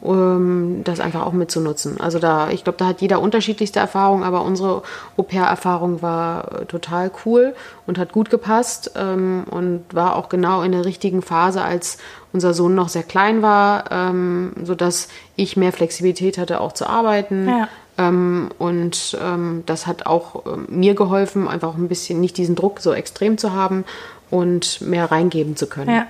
um 0.00 0.84
das 0.84 1.00
einfach 1.00 1.26
auch 1.26 1.32
mitzunutzen. 1.32 2.00
Also 2.00 2.18
da, 2.18 2.50
ich 2.50 2.62
glaube, 2.62 2.78
da 2.78 2.86
hat 2.86 3.00
jeder 3.00 3.20
unterschiedlichste 3.20 3.80
Erfahrungen, 3.80 4.22
aber 4.22 4.42
unsere 4.42 4.82
Au 5.16 5.22
pair-Erfahrung 5.22 6.02
war 6.02 6.62
äh, 6.62 6.64
total 6.66 7.10
cool 7.24 7.54
und 7.86 7.98
hat 7.98 8.12
gut 8.12 8.30
gepasst 8.30 8.92
ähm, 8.96 9.44
und 9.50 9.84
war 9.92 10.14
auch 10.14 10.28
genau 10.28 10.62
in 10.62 10.70
der 10.70 10.84
richtigen 10.84 11.20
Phase, 11.20 11.62
als 11.62 11.98
unser 12.32 12.54
Sohn 12.54 12.76
noch 12.76 12.88
sehr 12.88 13.02
klein 13.02 13.42
war, 13.42 13.90
ähm, 13.90 14.52
sodass 14.62 15.08
ich 15.34 15.56
mehr 15.56 15.72
Flexibilität 15.72 16.38
hatte, 16.38 16.60
auch 16.60 16.74
zu 16.74 16.86
arbeiten. 16.88 17.48
Ja. 17.48 17.68
Ähm, 17.98 18.50
und 18.58 19.18
ähm, 19.20 19.64
das 19.66 19.88
hat 19.88 20.06
auch 20.06 20.46
ähm, 20.46 20.66
mir 20.68 20.94
geholfen, 20.94 21.48
einfach 21.48 21.74
ein 21.74 21.88
bisschen 21.88 22.20
nicht 22.20 22.36
diesen 22.36 22.54
Druck 22.54 22.78
so 22.78 22.92
extrem 22.92 23.36
zu 23.36 23.52
haben 23.52 23.84
und 24.30 24.80
mehr 24.80 25.10
reingeben 25.10 25.56
zu 25.56 25.66
können. 25.66 25.90
Ja. 25.90 26.06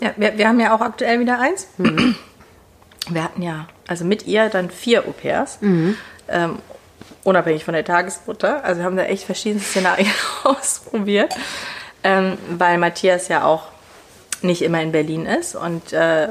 Ja, 0.00 0.12
wir, 0.16 0.38
wir 0.38 0.48
haben 0.48 0.60
ja 0.60 0.74
auch 0.74 0.80
aktuell 0.80 1.20
wieder 1.20 1.38
eins. 1.38 1.68
Wir 3.08 3.24
hatten 3.24 3.42
ja, 3.42 3.66
also 3.86 4.04
mit 4.04 4.26
ihr 4.26 4.48
dann 4.48 4.70
vier 4.70 5.06
Au 5.06 5.12
pairs, 5.12 5.58
ähm, 6.28 6.58
unabhängig 7.24 7.64
von 7.64 7.74
der 7.74 7.84
Tagesmutter. 7.84 8.64
Also 8.64 8.80
wir 8.80 8.84
haben 8.84 8.96
da 8.96 9.04
echt 9.04 9.24
verschiedene 9.24 9.60
Szenarien 9.62 10.10
ausprobiert, 10.44 11.34
ähm, 12.04 12.38
weil 12.50 12.78
Matthias 12.78 13.28
ja 13.28 13.44
auch 13.44 13.68
nicht 14.42 14.62
immer 14.62 14.80
in 14.80 14.92
Berlin 14.92 15.26
ist 15.26 15.54
und 15.54 15.92
äh, 15.92 16.28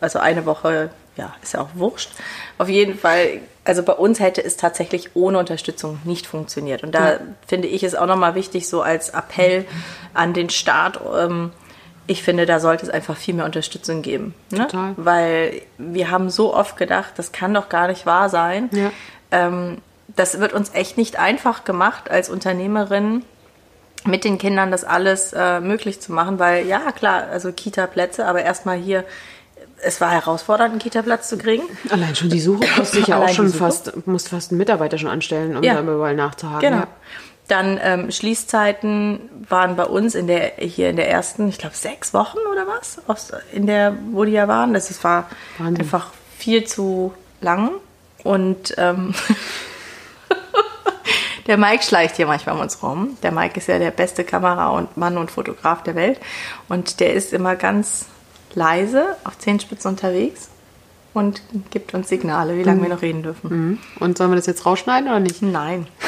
also 0.00 0.18
eine 0.18 0.46
Woche, 0.46 0.90
ja, 1.16 1.34
ist 1.42 1.54
ja 1.54 1.60
auch 1.60 1.68
wurscht. 1.74 2.10
Auf 2.58 2.68
jeden 2.68 2.98
Fall, 2.98 3.40
also 3.64 3.82
bei 3.82 3.92
uns 3.92 4.20
hätte 4.20 4.42
es 4.42 4.56
tatsächlich 4.56 5.10
ohne 5.14 5.38
Unterstützung 5.38 6.00
nicht 6.04 6.26
funktioniert. 6.26 6.82
Und 6.82 6.94
da 6.94 7.18
finde 7.46 7.68
ich 7.68 7.82
es 7.82 7.94
auch 7.94 8.06
nochmal 8.06 8.34
wichtig, 8.34 8.68
so 8.68 8.82
als 8.82 9.10
Appell 9.10 9.64
an 10.14 10.32
den 10.32 10.50
Staat, 10.50 11.00
ähm, 11.18 11.52
ich 12.10 12.24
finde, 12.24 12.44
da 12.44 12.58
sollte 12.58 12.84
es 12.84 12.90
einfach 12.90 13.16
viel 13.16 13.34
mehr 13.34 13.44
Unterstützung 13.44 14.02
geben. 14.02 14.34
Ne? 14.50 14.66
Total. 14.66 14.94
Weil 14.96 15.62
wir 15.78 16.10
haben 16.10 16.28
so 16.28 16.52
oft 16.52 16.76
gedacht, 16.76 17.12
das 17.16 17.30
kann 17.30 17.54
doch 17.54 17.68
gar 17.68 17.86
nicht 17.86 18.04
wahr 18.04 18.28
sein. 18.28 18.68
Ja. 18.72 18.90
Ähm, 19.30 19.78
das 20.08 20.40
wird 20.40 20.52
uns 20.52 20.74
echt 20.74 20.98
nicht 20.98 21.20
einfach 21.20 21.62
gemacht 21.62 22.10
als 22.10 22.28
Unternehmerin 22.28 23.22
mit 24.04 24.24
den 24.24 24.38
Kindern 24.38 24.72
das 24.72 24.82
alles 24.82 25.32
äh, 25.32 25.60
möglich 25.60 26.00
zu 26.00 26.12
machen, 26.12 26.40
weil 26.40 26.66
ja 26.66 26.90
klar, 26.90 27.28
also 27.30 27.52
Kita-Plätze, 27.52 28.26
aber 28.26 28.42
erstmal 28.42 28.76
hier, 28.76 29.04
es 29.80 30.00
war 30.00 30.10
herausfordernd, 30.10 30.72
einen 30.72 30.80
Kita-Platz 30.80 31.28
zu 31.28 31.38
kriegen. 31.38 31.62
Allein 31.90 32.16
schon 32.16 32.28
die 32.28 32.40
Suche 32.40 32.66
kostet 32.74 32.86
sich 32.86 33.06
ja 33.06 33.18
auch 33.22 33.28
schon 33.28 33.52
fast, 33.52 34.04
musst 34.08 34.30
fast 34.30 34.50
einen 34.50 34.58
Mitarbeiter 34.58 34.98
schon 34.98 35.10
anstellen, 35.10 35.56
um 35.56 35.62
Ja. 35.62 35.74
da 35.74 35.80
überall 35.82 36.16
nachzuhaken. 36.16 36.60
Genau. 36.60 36.76
Ja. 36.82 36.88
Dann 37.50 37.80
ähm, 37.82 38.12
Schließzeiten 38.12 39.18
waren 39.48 39.74
bei 39.74 39.84
uns 39.84 40.14
in 40.14 40.28
der 40.28 40.52
hier 40.58 40.88
in 40.88 40.94
der 40.94 41.10
ersten, 41.10 41.48
ich 41.48 41.58
glaube 41.58 41.74
sechs 41.74 42.14
Wochen 42.14 42.38
oder 42.52 42.68
was, 42.68 43.00
aus, 43.08 43.32
in 43.52 43.66
der 43.66 43.96
wo 44.12 44.24
die 44.24 44.30
ja 44.30 44.46
waren. 44.46 44.72
Das 44.72 44.88
ist, 44.90 45.02
war 45.02 45.28
Wahnsinn. 45.58 45.80
einfach 45.80 46.12
viel 46.38 46.62
zu 46.64 47.12
lang 47.40 47.72
und 48.22 48.74
ähm, 48.78 49.14
der 51.48 51.56
Mike 51.56 51.82
schleicht 51.82 52.16
hier 52.16 52.26
manchmal 52.26 52.54
um 52.54 52.60
uns 52.60 52.80
rum. 52.84 53.16
Der 53.24 53.32
Mike 53.32 53.58
ist 53.58 53.66
ja 53.66 53.80
der 53.80 53.90
beste 53.90 54.22
Kamera 54.22 54.68
und 54.68 54.96
Mann 54.96 55.18
und 55.18 55.32
Fotograf 55.32 55.82
der 55.82 55.96
Welt 55.96 56.20
und 56.68 57.00
der 57.00 57.14
ist 57.14 57.32
immer 57.32 57.56
ganz 57.56 58.06
leise 58.54 59.16
auf 59.24 59.38
Zehenspitzen 59.38 59.90
unterwegs 59.90 60.50
und 61.14 61.42
gibt 61.70 61.94
uns 61.94 62.08
Signale, 62.08 62.56
wie 62.56 62.62
lange 62.62 62.82
wir 62.82 62.90
noch 62.90 63.02
reden 63.02 63.24
dürfen. 63.24 63.50
Mhm. 63.50 63.78
Und 63.98 64.18
sollen 64.18 64.30
wir 64.30 64.36
das 64.36 64.46
jetzt 64.46 64.64
rausschneiden 64.64 65.08
oder 65.08 65.18
nicht? 65.18 65.42
Nein. 65.42 65.88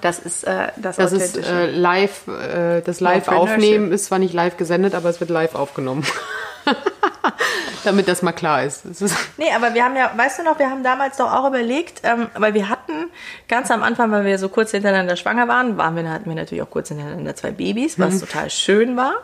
Das 0.00 0.18
ist 0.18 0.44
äh, 0.44 0.68
das, 0.76 0.96
Das 0.96 1.12
ist 1.12 1.36
äh, 1.36 1.70
live, 1.70 2.28
äh, 2.28 2.80
das 2.82 3.00
live 3.00 3.28
aufnehmen 3.28 3.92
ist 3.92 4.06
zwar 4.06 4.18
nicht 4.18 4.34
live 4.34 4.56
gesendet, 4.56 4.94
aber 4.94 5.08
es 5.08 5.20
wird 5.20 5.30
live 5.30 5.54
aufgenommen. 5.54 6.04
Damit 7.84 8.08
das 8.08 8.22
mal 8.22 8.32
klar 8.32 8.64
ist. 8.64 8.84
Ist 8.84 9.02
Nee, 9.36 9.50
aber 9.54 9.74
wir 9.74 9.84
haben 9.84 9.96
ja, 9.96 10.10
weißt 10.16 10.38
du 10.38 10.42
noch, 10.44 10.58
wir 10.58 10.70
haben 10.70 10.82
damals 10.82 11.16
doch 11.16 11.32
auch 11.32 11.48
überlegt, 11.48 12.00
ähm, 12.04 12.28
weil 12.34 12.54
wir 12.54 12.68
hatten 12.68 13.10
ganz 13.48 13.70
am 13.70 13.82
Anfang, 13.82 14.10
weil 14.10 14.24
wir 14.24 14.38
so 14.38 14.48
kurz 14.48 14.70
hintereinander 14.70 15.16
schwanger 15.16 15.48
waren, 15.48 15.76
waren 15.76 15.96
wir, 15.96 16.08
hatten 16.10 16.28
wir 16.28 16.36
natürlich 16.36 16.62
auch 16.62 16.70
kurz 16.70 16.88
hintereinander 16.88 17.34
zwei 17.36 17.50
Babys, 17.50 17.98
was 17.98 18.20
total 18.20 18.50
schön 18.50 18.96
war. 18.96 19.14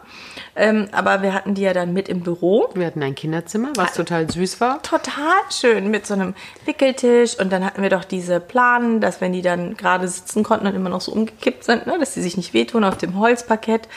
Ähm, 0.54 0.88
aber 0.92 1.22
wir 1.22 1.32
hatten 1.32 1.54
die 1.54 1.62
ja 1.62 1.72
dann 1.72 1.92
mit 1.92 2.08
im 2.08 2.20
Büro. 2.20 2.68
wir 2.74 2.86
hatten 2.86 3.02
ein 3.02 3.14
Kinderzimmer, 3.14 3.70
was 3.76 3.94
total 3.94 4.30
süß 4.30 4.60
war. 4.60 4.82
Total 4.82 5.40
schön 5.50 5.90
mit 5.90 6.06
so 6.06 6.14
einem 6.14 6.34
Wickeltisch 6.66 7.38
und 7.38 7.52
dann 7.52 7.64
hatten 7.64 7.82
wir 7.82 7.90
doch 7.90 8.04
diese 8.04 8.38
Planen, 8.40 9.00
dass 9.00 9.20
wenn 9.20 9.32
die 9.32 9.42
dann 9.42 9.76
gerade 9.76 10.06
sitzen 10.08 10.42
konnten 10.42 10.66
und 10.66 10.74
immer 10.74 10.90
noch 10.90 11.00
so 11.00 11.12
umgekippt 11.12 11.64
sind, 11.64 11.86
ne, 11.86 11.96
dass 11.98 12.14
sie 12.14 12.22
sich 12.22 12.36
nicht 12.36 12.52
wehtun 12.52 12.84
auf 12.84 12.98
dem 12.98 13.18
Holzparkett. 13.18 13.88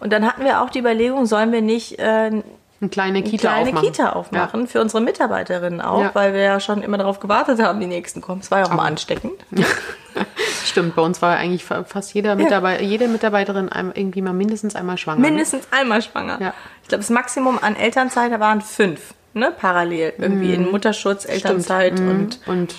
Und 0.00 0.12
dann 0.12 0.26
hatten 0.26 0.44
wir 0.44 0.60
auch 0.60 0.70
die 0.70 0.80
Überlegung, 0.80 1.26
sollen 1.26 1.52
wir 1.52 1.62
nicht 1.62 1.98
äh, 1.98 2.42
Eine 2.84 2.90
kleine 2.90 3.18
eine 3.18 3.22
Kita 3.28 3.48
kleine 3.48 3.68
aufmachen. 3.70 3.86
Kita 3.92 4.10
aufmachen 4.10 4.66
für 4.68 4.80
unsere 4.80 5.00
Mitarbeiterinnen 5.02 5.80
auch, 5.80 6.00
Ja. 6.02 6.10
weil 6.14 6.34
wir 6.34 6.42
ja 6.42 6.60
schon 6.60 6.82
immer 6.82 6.98
darauf 6.98 7.18
gewartet 7.18 7.60
haben, 7.62 7.80
die 7.80 7.86
nächsten 7.86 8.20
kommen. 8.20 8.40
Es 8.42 8.50
war 8.50 8.58
ja 8.58 8.66
auch 8.66 8.72
mal 8.74 8.84
ansteckend. 8.86 9.32
Stimmt, 10.64 10.94
bei 10.94 11.02
uns 11.02 11.20
war 11.22 11.36
eigentlich 11.36 11.64
fa- 11.64 11.84
fast 11.84 12.14
jeder 12.14 12.34
Mitarbeiter, 12.36 12.82
jede 12.82 13.08
Mitarbeiterin 13.08 13.70
irgendwie 13.94 14.22
mal 14.22 14.32
mindestens 14.32 14.76
einmal 14.76 14.98
schwanger. 14.98 15.20
ne? 15.20 15.28
Mindestens 15.30 15.66
einmal 15.70 16.02
schwanger. 16.02 16.38
Ja. 16.40 16.54
Ich 16.82 16.88
glaube, 16.88 17.00
das 17.02 17.10
Maximum 17.10 17.58
an 17.60 17.74
Elternzeit 17.76 18.38
waren 18.38 18.60
fünf, 18.60 19.14
ne? 19.32 19.50
Parallel. 19.58 20.12
Irgendwie 20.18 20.54
in 20.54 20.70
Mutterschutz, 20.70 21.24
Elternzeit 21.24 21.98
Mhm. 21.98 22.08
und 22.10 22.38
Und 22.46 22.74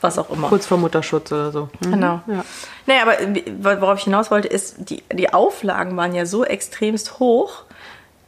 was 0.00 0.18
auch 0.18 0.30
immer. 0.30 0.48
kurz 0.48 0.66
vor 0.66 0.78
Mutterschutz 0.78 1.30
oder 1.32 1.50
so. 1.52 1.68
Mhm. 1.84 1.90
Genau. 1.92 2.20
Ja. 2.26 2.44
Nee, 2.86 2.94
aber 3.02 3.80
worauf 3.82 3.98
ich 3.98 4.04
hinaus 4.04 4.30
wollte, 4.30 4.48
ist, 4.48 4.76
die, 4.90 5.02
die 5.12 5.32
Auflagen 5.32 5.96
waren 5.96 6.14
ja 6.14 6.24
so 6.26 6.44
extremst 6.44 7.18
hoch, 7.18 7.64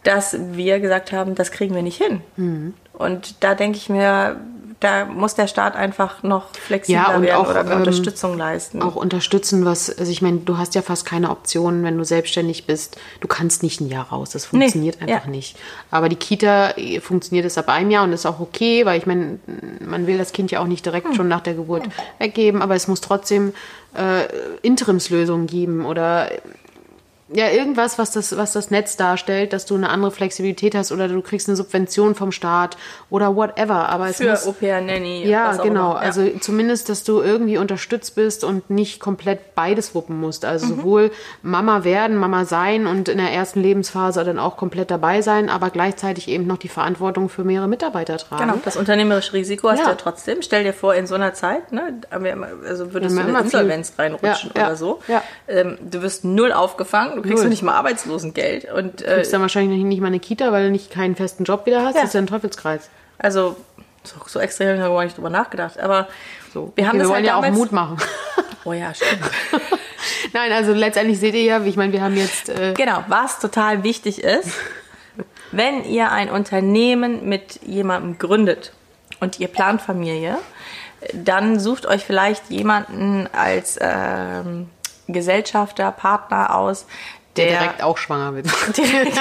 dass 0.04 0.36
wir 0.52 0.80
gesagt 0.80 1.12
haben, 1.12 1.34
das 1.34 1.50
kriegen 1.50 1.74
wir 1.74 1.82
nicht 1.82 2.00
hin. 2.02 2.20
Mhm. 2.36 2.74
Und 2.92 3.42
da 3.42 3.54
denke 3.54 3.78
ich 3.78 3.88
mir, 3.88 4.36
da 4.80 5.04
muss 5.04 5.36
der 5.36 5.46
Staat 5.46 5.76
einfach 5.76 6.24
noch 6.24 6.48
flexibler 6.56 7.02
Ja, 7.02 7.16
und 7.16 7.22
werden 7.22 7.36
auch, 7.36 7.48
oder 7.48 7.64
ähm, 7.70 7.78
Unterstützung 7.78 8.36
leisten. 8.36 8.82
Auch 8.82 8.96
unterstützen, 8.96 9.64
was, 9.64 9.96
also 9.96 10.10
ich 10.10 10.22
meine, 10.22 10.38
du 10.38 10.58
hast 10.58 10.74
ja 10.74 10.82
fast 10.82 11.06
keine 11.06 11.30
Optionen, 11.30 11.84
wenn 11.84 11.96
du 11.96 12.04
selbstständig 12.04 12.66
bist. 12.66 12.96
Du 13.20 13.28
kannst 13.28 13.62
nicht 13.62 13.80
ein 13.80 13.88
Jahr 13.88 14.08
raus. 14.08 14.30
Das 14.30 14.44
funktioniert 14.46 14.96
Nee, 15.00 15.12
einfach 15.12 15.26
ja. 15.26 15.30
nicht. 15.30 15.56
Aber 15.92 16.08
die 16.08 16.16
Kita 16.16 16.70
äh, 16.72 16.98
funktioniert 16.98 17.46
es 17.46 17.58
ab 17.58 17.68
einem 17.68 17.92
Jahr 17.92 18.02
und 18.02 18.12
ist 18.12 18.26
auch 18.26 18.40
okay, 18.40 18.84
weil 18.84 18.98
ich 18.98 19.06
meine, 19.06 19.38
man 19.78 20.08
will 20.08 20.18
das 20.18 20.32
Kind 20.32 20.50
ja 20.50 20.58
auch 20.60 20.66
nicht 20.66 20.84
direkt 20.84 21.06
Hm. 21.08 21.14
schon 21.14 21.28
nach 21.28 21.42
der 21.42 21.54
Geburt 21.54 21.84
weggeben, 22.18 22.60
aber 22.60 22.74
es 22.74 22.88
muss 22.88 23.00
trotzdem 23.00 23.54
äh, 23.96 24.24
Interimslösungen 24.62 25.46
geben 25.46 25.86
oder 25.86 26.28
ja, 27.34 27.50
irgendwas, 27.50 27.98
was 27.98 28.10
das, 28.12 28.36
was 28.36 28.52
das 28.52 28.70
Netz 28.70 28.96
darstellt, 28.96 29.52
dass 29.52 29.66
du 29.66 29.74
eine 29.74 29.88
andere 29.90 30.10
Flexibilität 30.10 30.74
hast 30.74 30.92
oder 30.92 31.08
du 31.08 31.20
kriegst 31.22 31.48
eine 31.48 31.56
Subvention 31.56 32.14
vom 32.14 32.32
Staat 32.32 32.76
oder 33.10 33.34
whatever. 33.36 33.88
Aber 33.88 34.08
es 34.08 34.16
für 34.18 34.30
muss, 34.30 34.46
Au-pair-Nanny. 34.46 35.26
ja, 35.26 35.52
genau. 35.52 35.64
immer. 35.64 35.80
Ja. 35.94 35.94
Also 35.96 36.28
zumindest, 36.40 36.88
dass 36.88 37.04
du 37.04 37.20
irgendwie 37.20 37.58
unterstützt 37.58 38.14
bist 38.14 38.44
und 38.44 38.70
nicht 38.70 39.00
komplett 39.00 39.54
beides 39.54 39.94
wuppen 39.94 40.18
musst. 40.20 40.44
Also 40.44 40.66
sowohl 40.66 41.10
Mama 41.42 41.84
werden, 41.84 42.16
Mama 42.16 42.44
sein 42.44 42.86
und 42.86 43.08
in 43.08 43.18
der 43.18 43.30
ersten 43.32 43.60
Lebensphase 43.62 44.24
dann 44.24 44.38
auch 44.38 44.56
komplett 44.56 44.90
dabei 44.90 45.22
sein, 45.22 45.48
aber 45.48 45.70
gleichzeitig 45.70 46.28
eben 46.28 46.46
noch 46.46 46.58
die 46.58 46.68
Verantwortung 46.68 47.28
für 47.28 47.44
mehrere 47.44 47.68
Mitarbeiter 47.68 48.18
tragen. 48.18 48.42
Genau, 48.42 48.58
das 48.64 48.76
unternehmerische 48.76 49.32
Risiko 49.32 49.70
hast 49.70 49.78
Ja. 49.78 49.84
du 49.84 49.90
ja 49.90 49.96
trotzdem. 49.96 50.42
Stell 50.42 50.64
dir 50.64 50.72
vor, 50.72 50.94
in 50.94 51.06
so 51.06 51.14
einer 51.14 51.34
Zeit, 51.34 51.72
ne, 51.72 52.00
also 52.10 52.92
würdest 52.92 53.16
Ja, 53.16 53.22
du 53.22 53.28
in 53.30 53.36
Insolvenz 53.36 53.92
reinrutschen 53.98 54.50
oder 54.52 54.76
so. 54.76 55.00
ja. 55.08 55.22
Ähm, 55.48 55.78
du 55.80 56.02
wirst 56.02 56.24
null 56.24 56.52
aufgefangen, 56.52 57.21
du 57.22 57.28
kriegst 57.28 57.42
noch 57.44 57.50
nicht 57.50 57.62
mal 57.62 57.74
Arbeitslosengeld. 57.74 58.70
Und 58.72 59.00
Du 59.00 59.04
äh, 59.04 59.14
kriegst 59.16 59.32
dann 59.32 59.40
wahrscheinlich 59.40 59.82
nicht 59.82 60.00
mal 60.00 60.08
eine 60.08 60.20
Kita, 60.20 60.52
weil 60.52 60.64
du 60.66 60.70
nicht 60.70 60.90
keinen 60.90 61.16
festen 61.16 61.44
Job 61.44 61.66
wieder 61.66 61.84
hast. 61.84 61.94
Ja. 61.94 62.00
Das 62.02 62.10
ist 62.10 62.14
ja 62.14 62.20
ein 62.20 62.26
Teufelskreis. 62.26 62.90
also 63.18 63.56
so, 64.04 64.16
so 64.26 64.40
extrem 64.40 64.80
habe 64.80 64.88
ich 64.92 64.96
gar 64.96 65.04
nicht 65.04 65.16
drüber 65.16 65.30
nachgedacht. 65.30 65.78
Aber 65.78 66.08
So. 66.52 66.72
wir 66.74 66.88
haben 66.88 66.96
Okay, 66.96 66.98
das 66.98 67.06
wir 67.06 67.14
wollen 67.14 67.28
halt 67.30 67.44
ja 67.44 67.50
auch 67.50 67.56
Mut 67.56 67.72
machen. 67.72 67.96
Oh 68.64 68.72
ja, 68.72 68.94
stimmt. 68.94 69.18
Nein, 70.32 70.52
also 70.52 70.72
letztendlich 70.72 71.18
seht 71.18 71.34
ihr 71.34 71.42
ja, 71.42 71.60
ich 71.64 71.76
meine, 71.76 71.92
wir 71.92 72.00
haben 72.00 72.16
jetzt 72.16 72.48
äh, 72.48 72.74
Genau, 72.76 73.02
was 73.08 73.40
total 73.40 73.82
wichtig 73.82 74.22
ist, 74.22 74.50
wenn 75.50 75.84
ihr 75.84 76.12
ein 76.12 76.30
Unternehmen 76.30 77.28
mit 77.28 77.58
jemandem 77.66 78.18
gründet 78.18 78.72
und 79.18 79.40
ihr 79.40 79.48
plant 79.48 79.82
Familie, 79.82 80.38
dann 81.12 81.58
sucht 81.58 81.86
euch 81.86 82.04
vielleicht 82.04 82.50
jemanden 82.50 83.28
als 83.32 83.78
ähm, 83.80 84.68
Gesellschafter, 85.12 85.92
Partner 85.92 86.54
aus, 86.54 86.86
der 87.36 87.46
der 87.46 87.60
direkt 87.60 87.82
auch 87.82 87.96
schwanger 87.96 88.34
wird. 88.34 88.46
direkt 88.76 89.16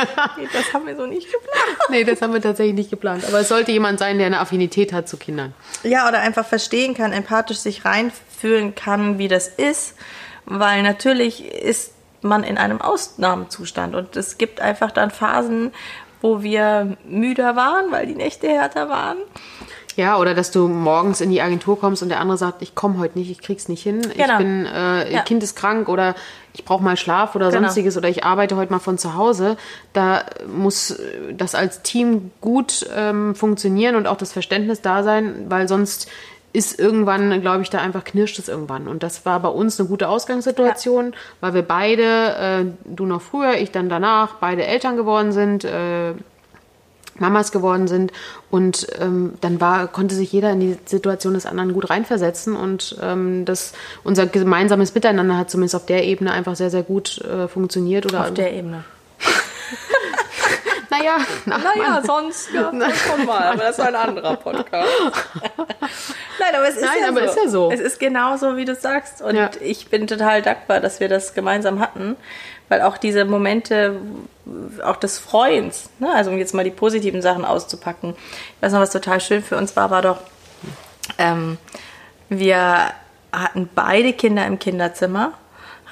das 0.53 0.73
haben 0.73 0.85
wir 0.85 0.95
so 0.95 1.05
nicht 1.05 1.31
geplant. 1.31 1.77
nee, 1.89 2.03
das 2.03 2.21
haben 2.21 2.33
wir 2.33 2.41
tatsächlich 2.41 2.75
nicht 2.75 2.89
geplant. 2.89 3.23
Aber 3.27 3.39
es 3.39 3.47
sollte 3.47 3.71
jemand 3.71 3.99
sein, 3.99 4.17
der 4.17 4.27
eine 4.27 4.39
Affinität 4.39 4.91
hat 4.91 5.07
zu 5.07 5.17
Kindern. 5.17 5.53
Ja, 5.83 6.07
oder 6.07 6.19
einfach 6.19 6.45
verstehen 6.45 6.93
kann, 6.93 7.13
empathisch 7.13 7.59
sich 7.59 7.85
reinfühlen 7.85 8.75
kann, 8.75 9.17
wie 9.17 9.27
das 9.27 9.47
ist, 9.47 9.95
weil 10.45 10.83
natürlich 10.83 11.45
ist 11.45 11.93
man 12.21 12.43
in 12.43 12.57
einem 12.57 12.81
Ausnahmezustand 12.81 13.95
und 13.95 14.15
es 14.15 14.37
gibt 14.37 14.61
einfach 14.61 14.91
dann 14.91 15.09
Phasen, 15.09 15.71
wo 16.21 16.43
wir 16.43 16.97
müder 17.05 17.55
waren, 17.55 17.91
weil 17.91 18.05
die 18.05 18.15
Nächte 18.15 18.47
härter 18.47 18.89
waren. 18.89 19.17
Ja, 20.01 20.17
oder 20.17 20.33
dass 20.33 20.49
du 20.49 20.67
morgens 20.67 21.21
in 21.21 21.29
die 21.29 21.41
Agentur 21.43 21.79
kommst 21.79 22.01
und 22.01 22.09
der 22.09 22.19
andere 22.19 22.35
sagt, 22.37 22.63
ich 22.63 22.73
komme 22.73 22.97
heute 22.97 23.19
nicht, 23.19 23.29
ich 23.29 23.39
krieg's 23.39 23.67
nicht 23.69 23.83
hin, 23.83 24.01
ich 24.13 24.17
Genau. 24.17 24.37
bin, 24.39 24.65
äh, 24.65 25.13
Ja. 25.13 25.21
Kind 25.21 25.43
ist 25.43 25.55
krank 25.55 25.87
oder 25.89 26.15
ich 26.53 26.65
brauche 26.65 26.83
mal 26.83 26.97
Schlaf 26.97 27.35
oder 27.35 27.49
Genau. 27.51 27.61
sonstiges 27.67 27.97
oder 27.97 28.09
ich 28.09 28.23
arbeite 28.23 28.55
heute 28.55 28.71
mal 28.73 28.79
von 28.79 28.97
zu 28.97 29.13
Hause. 29.15 29.57
Da 29.93 30.23
muss 30.51 30.99
das 31.37 31.53
als 31.53 31.83
Team 31.83 32.31
gut 32.41 32.87
ähm, 32.95 33.35
funktionieren 33.35 33.95
und 33.95 34.07
auch 34.07 34.17
das 34.17 34.33
Verständnis 34.33 34.81
da 34.81 35.03
sein, 35.03 35.45
weil 35.49 35.67
sonst 35.67 36.09
ist 36.53 36.79
irgendwann, 36.79 37.39
glaube 37.41 37.61
ich, 37.61 37.69
da 37.69 37.77
einfach 37.77 38.03
knirscht 38.03 38.37
es 38.39 38.49
irgendwann. 38.49 38.87
Und 38.87 39.03
das 39.03 39.23
war 39.25 39.39
bei 39.39 39.49
uns 39.49 39.79
eine 39.79 39.87
gute 39.87 40.09
Ausgangssituation, 40.09 41.13
weil 41.41 41.53
wir 41.53 41.61
beide, 41.61 42.03
äh, 42.03 42.65
du 42.85 43.05
noch 43.05 43.21
früher, 43.21 43.53
ich 43.59 43.71
dann 43.71 43.87
danach, 43.87 44.35
beide 44.41 44.65
Eltern 44.65 44.97
geworden 44.97 45.31
sind, 45.31 45.63
äh, 45.63 46.13
Mamas 47.21 47.51
geworden 47.51 47.87
sind 47.87 48.11
und 48.49 48.87
ähm, 48.99 49.33
dann 49.39 49.61
war 49.61 49.87
konnte 49.87 50.15
sich 50.15 50.31
jeder 50.33 50.51
in 50.51 50.59
die 50.59 50.77
Situation 50.85 51.33
des 51.33 51.45
anderen 51.45 51.73
gut 51.73 51.89
reinversetzen 51.89 52.55
und 52.55 52.97
ähm, 53.01 53.45
das 53.45 53.73
unser 54.03 54.25
gemeinsames 54.25 54.93
Miteinander 54.93 55.37
hat 55.37 55.49
zumindest 55.49 55.75
auf 55.75 55.85
der 55.85 56.03
Ebene 56.03 56.31
einfach 56.31 56.55
sehr 56.55 56.69
sehr 56.69 56.83
gut 56.83 57.19
äh, 57.21 57.47
funktioniert 57.47 58.05
oder 58.05 58.21
Auf 58.21 58.33
der 58.33 58.53
Ebene. 58.53 58.83
naja 60.91 61.17
na, 61.45 61.57
Naja, 61.57 62.01
sonst 62.05 62.51
ja, 62.53 62.71
schon 62.71 63.25
mal, 63.25 63.43
aber 63.43 63.63
das 63.63 63.79
ist 63.79 63.85
ein 63.85 63.95
anderer 63.95 64.35
Podcast. 64.35 64.87
Nein, 66.39 66.55
aber 66.55 66.67
es 66.67 66.75
ist, 66.75 66.81
Nein, 66.83 66.97
ja, 67.01 67.07
aber 67.09 67.21
so. 67.21 67.25
ist 67.25 67.35
ja 67.43 67.49
so. 67.49 67.71
Es 67.71 67.79
ist 67.79 67.99
genauso, 67.99 68.57
wie 68.57 68.65
du 68.65 68.75
sagst. 68.75 69.21
Und 69.21 69.35
Ja. 69.35 69.49
ich 69.61 69.89
bin 69.89 70.05
total 70.07 70.41
dankbar, 70.41 70.79
dass 70.79 70.99
wir 70.99 71.09
das 71.09 71.33
gemeinsam 71.33 71.79
hatten, 71.79 72.15
weil 72.69 72.81
auch 72.81 72.97
diese 72.97 73.25
Momente, 73.25 73.95
auch 74.83 74.97
des 74.97 75.17
Freuens, 75.17 75.89
ne? 75.99 76.13
also 76.13 76.29
um 76.31 76.37
jetzt 76.37 76.53
mal 76.53 76.63
die 76.63 76.71
positiven 76.71 77.21
Sachen 77.21 77.45
auszupacken. 77.45 78.15
Ich 78.57 78.61
weiß 78.61 78.73
noch, 78.73 78.79
was 78.81 78.91
total 78.91 79.19
schön 79.21 79.43
für 79.43 79.57
uns 79.57 79.75
war, 79.75 79.89
war 79.91 80.01
doch, 80.01 80.17
ähm, 81.17 81.57
wir 82.29 82.91
hatten 83.31 83.69
beide 83.73 84.13
Kinder 84.13 84.45
im 84.45 84.59
Kinderzimmer, 84.59 85.33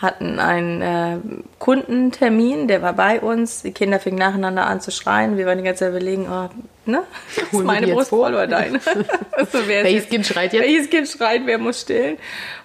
hatten 0.02 0.40
einen 0.40 0.82
äh, 0.82 1.18
Kundentermin, 1.60 2.70
der 2.70 2.82
war 2.82 2.94
bei 2.94 3.20
uns. 3.20 3.64
Die 3.64 3.72
Kinder 3.72 4.00
fingen 4.00 4.18
nacheinander 4.18 4.66
an 4.66 4.80
zu 4.80 4.92
schreien. 4.92 5.38
Wir 5.38 5.46
waren 5.46 5.58
die 5.58 5.64
ganze 5.64 5.80
Zeit 5.80 5.90
überlegen, 5.90 6.28
oh, 6.32 6.50
ne? 6.90 7.04
Ist 7.36 7.54
meine 7.54 7.88
Brust 7.88 8.10
voll 8.10 8.34
oder 8.34 8.48
deine? 8.48 8.80
also, 9.32 9.68
Welches 9.68 9.94
jetzt- 9.94 10.10
Kind 10.10 10.26
schreit 10.26 10.54
jetzt? 10.54 10.64
Welches 10.64 10.90
Kind 10.90 11.08
schreit, 11.10 11.42
wer 11.46 11.58
muss 11.58 11.82
stillen? 11.82 12.18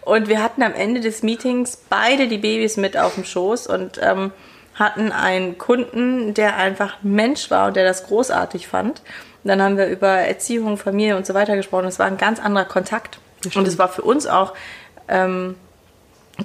Und 0.03 0.29
wir 0.29 0.43
hatten 0.43 0.63
am 0.63 0.75
Ende 0.75 1.01
des 1.01 1.25
Meetings 1.25 1.77
beide 1.89 2.29
die 2.29 2.39
Babys 2.39 2.77
mit 2.77 2.97
auf 2.97 3.15
dem 3.15 3.25
Schoß 3.25 3.67
und 3.67 3.99
ähm, 4.01 4.31
hatten 4.75 5.11
einen 5.11 5.59
Kunden, 5.59 6.35
der 6.35 6.57
einfach 6.57 7.03
ein 7.03 7.13
Mensch 7.13 7.51
war 7.51 7.69
und 7.69 7.77
der 7.77 7.85
das 7.85 8.07
großartig 8.07 8.69
fand. 8.69 9.03
Und 9.43 9.49
dann 9.49 9.61
haben 9.61 9.77
wir 9.77 9.89
über 9.89 10.09
Erziehung, 10.09 10.77
Familie 10.77 11.17
und 11.17 11.27
so 11.27 11.35
weiter 11.35 11.57
gesprochen. 11.57 11.87
Es 11.87 11.99
war 11.99 12.07
ein 12.07 12.17
ganz 12.17 12.39
anderer 12.39 12.65
Kontakt. 12.65 13.19
Und 13.55 13.67
es 13.69 13.77
war 13.79 13.89
für 13.89 14.03
uns 14.03 14.27
auch 14.27 14.55
ähm, 15.09 15.57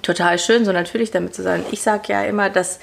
total 0.01 0.39
schön, 0.39 0.65
so 0.65 0.71
natürlich 0.71 1.11
damit 1.11 1.33
zu 1.35 1.43
sein. 1.43 1.65
Ich 1.71 1.81
sage 1.81 2.13
ja 2.13 2.23
immer, 2.23 2.49
dass, 2.49 2.79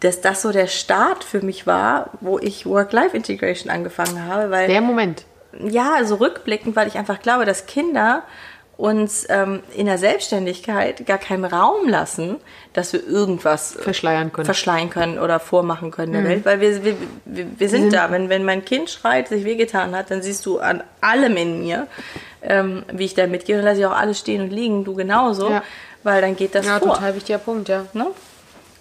dass 0.00 0.20
das 0.20 0.42
so 0.42 0.52
der 0.52 0.66
Start 0.66 1.24
für 1.24 1.40
mich 1.40 1.66
war, 1.66 2.10
wo 2.20 2.38
ich 2.38 2.66
Work-Life-Integration 2.66 3.70
angefangen 3.70 4.24
habe, 4.26 4.50
weil 4.50 4.68
Der 4.68 4.80
Moment. 4.80 5.24
ja, 5.68 5.94
also 5.94 6.16
rückblickend, 6.16 6.76
weil 6.76 6.88
ich 6.88 6.96
einfach 6.96 7.20
glaube, 7.20 7.44
dass 7.44 7.66
Kinder 7.66 8.22
uns 8.78 9.26
ähm, 9.28 9.60
in 9.74 9.86
der 9.86 9.98
Selbstständigkeit 9.98 11.04
gar 11.04 11.18
keinen 11.18 11.44
Raum 11.44 11.88
lassen, 11.88 12.36
dass 12.74 12.92
wir 12.92 13.04
irgendwas 13.04 13.76
Verschleiern 13.78 14.32
können. 14.32 14.46
verschleiern 14.46 14.88
können 14.88 15.18
oder 15.18 15.40
vormachen 15.40 15.90
können 15.90 16.12
der 16.12 16.22
Welt, 16.24 16.44
weil 16.46 16.60
wir, 16.60 16.84
wir, 16.84 16.94
wir, 17.24 17.46
wir 17.58 17.68
sind 17.68 17.92
da. 17.92 18.10
Wenn, 18.12 18.28
wenn 18.28 18.44
mein 18.44 18.64
Kind 18.64 18.88
schreit, 18.88 19.26
sich 19.28 19.44
wehgetan 19.44 19.96
hat, 19.96 20.12
dann 20.12 20.22
siehst 20.22 20.46
du 20.46 20.60
an 20.60 20.84
allem 21.00 21.36
in 21.36 21.58
mir, 21.58 21.88
ähm, 22.40 22.84
wie 22.92 23.04
ich 23.06 23.14
da 23.14 23.26
mitgehe. 23.26 23.56
Dann 23.56 23.64
lasse 23.64 23.80
ich 23.80 23.86
auch 23.86 23.96
alles 23.96 24.20
stehen 24.20 24.42
und 24.42 24.50
liegen, 24.50 24.84
du 24.84 24.94
genauso, 24.94 25.50
Ja. 25.50 25.64
weil 26.04 26.20
dann 26.22 26.36
geht 26.36 26.54
das 26.54 26.64
Ja, 26.64 26.78
vor. 26.78 26.94
total 26.94 27.16
wichtiger 27.16 27.38
Punkt, 27.38 27.68
ja. 27.68 27.84
Ne? 27.94 28.06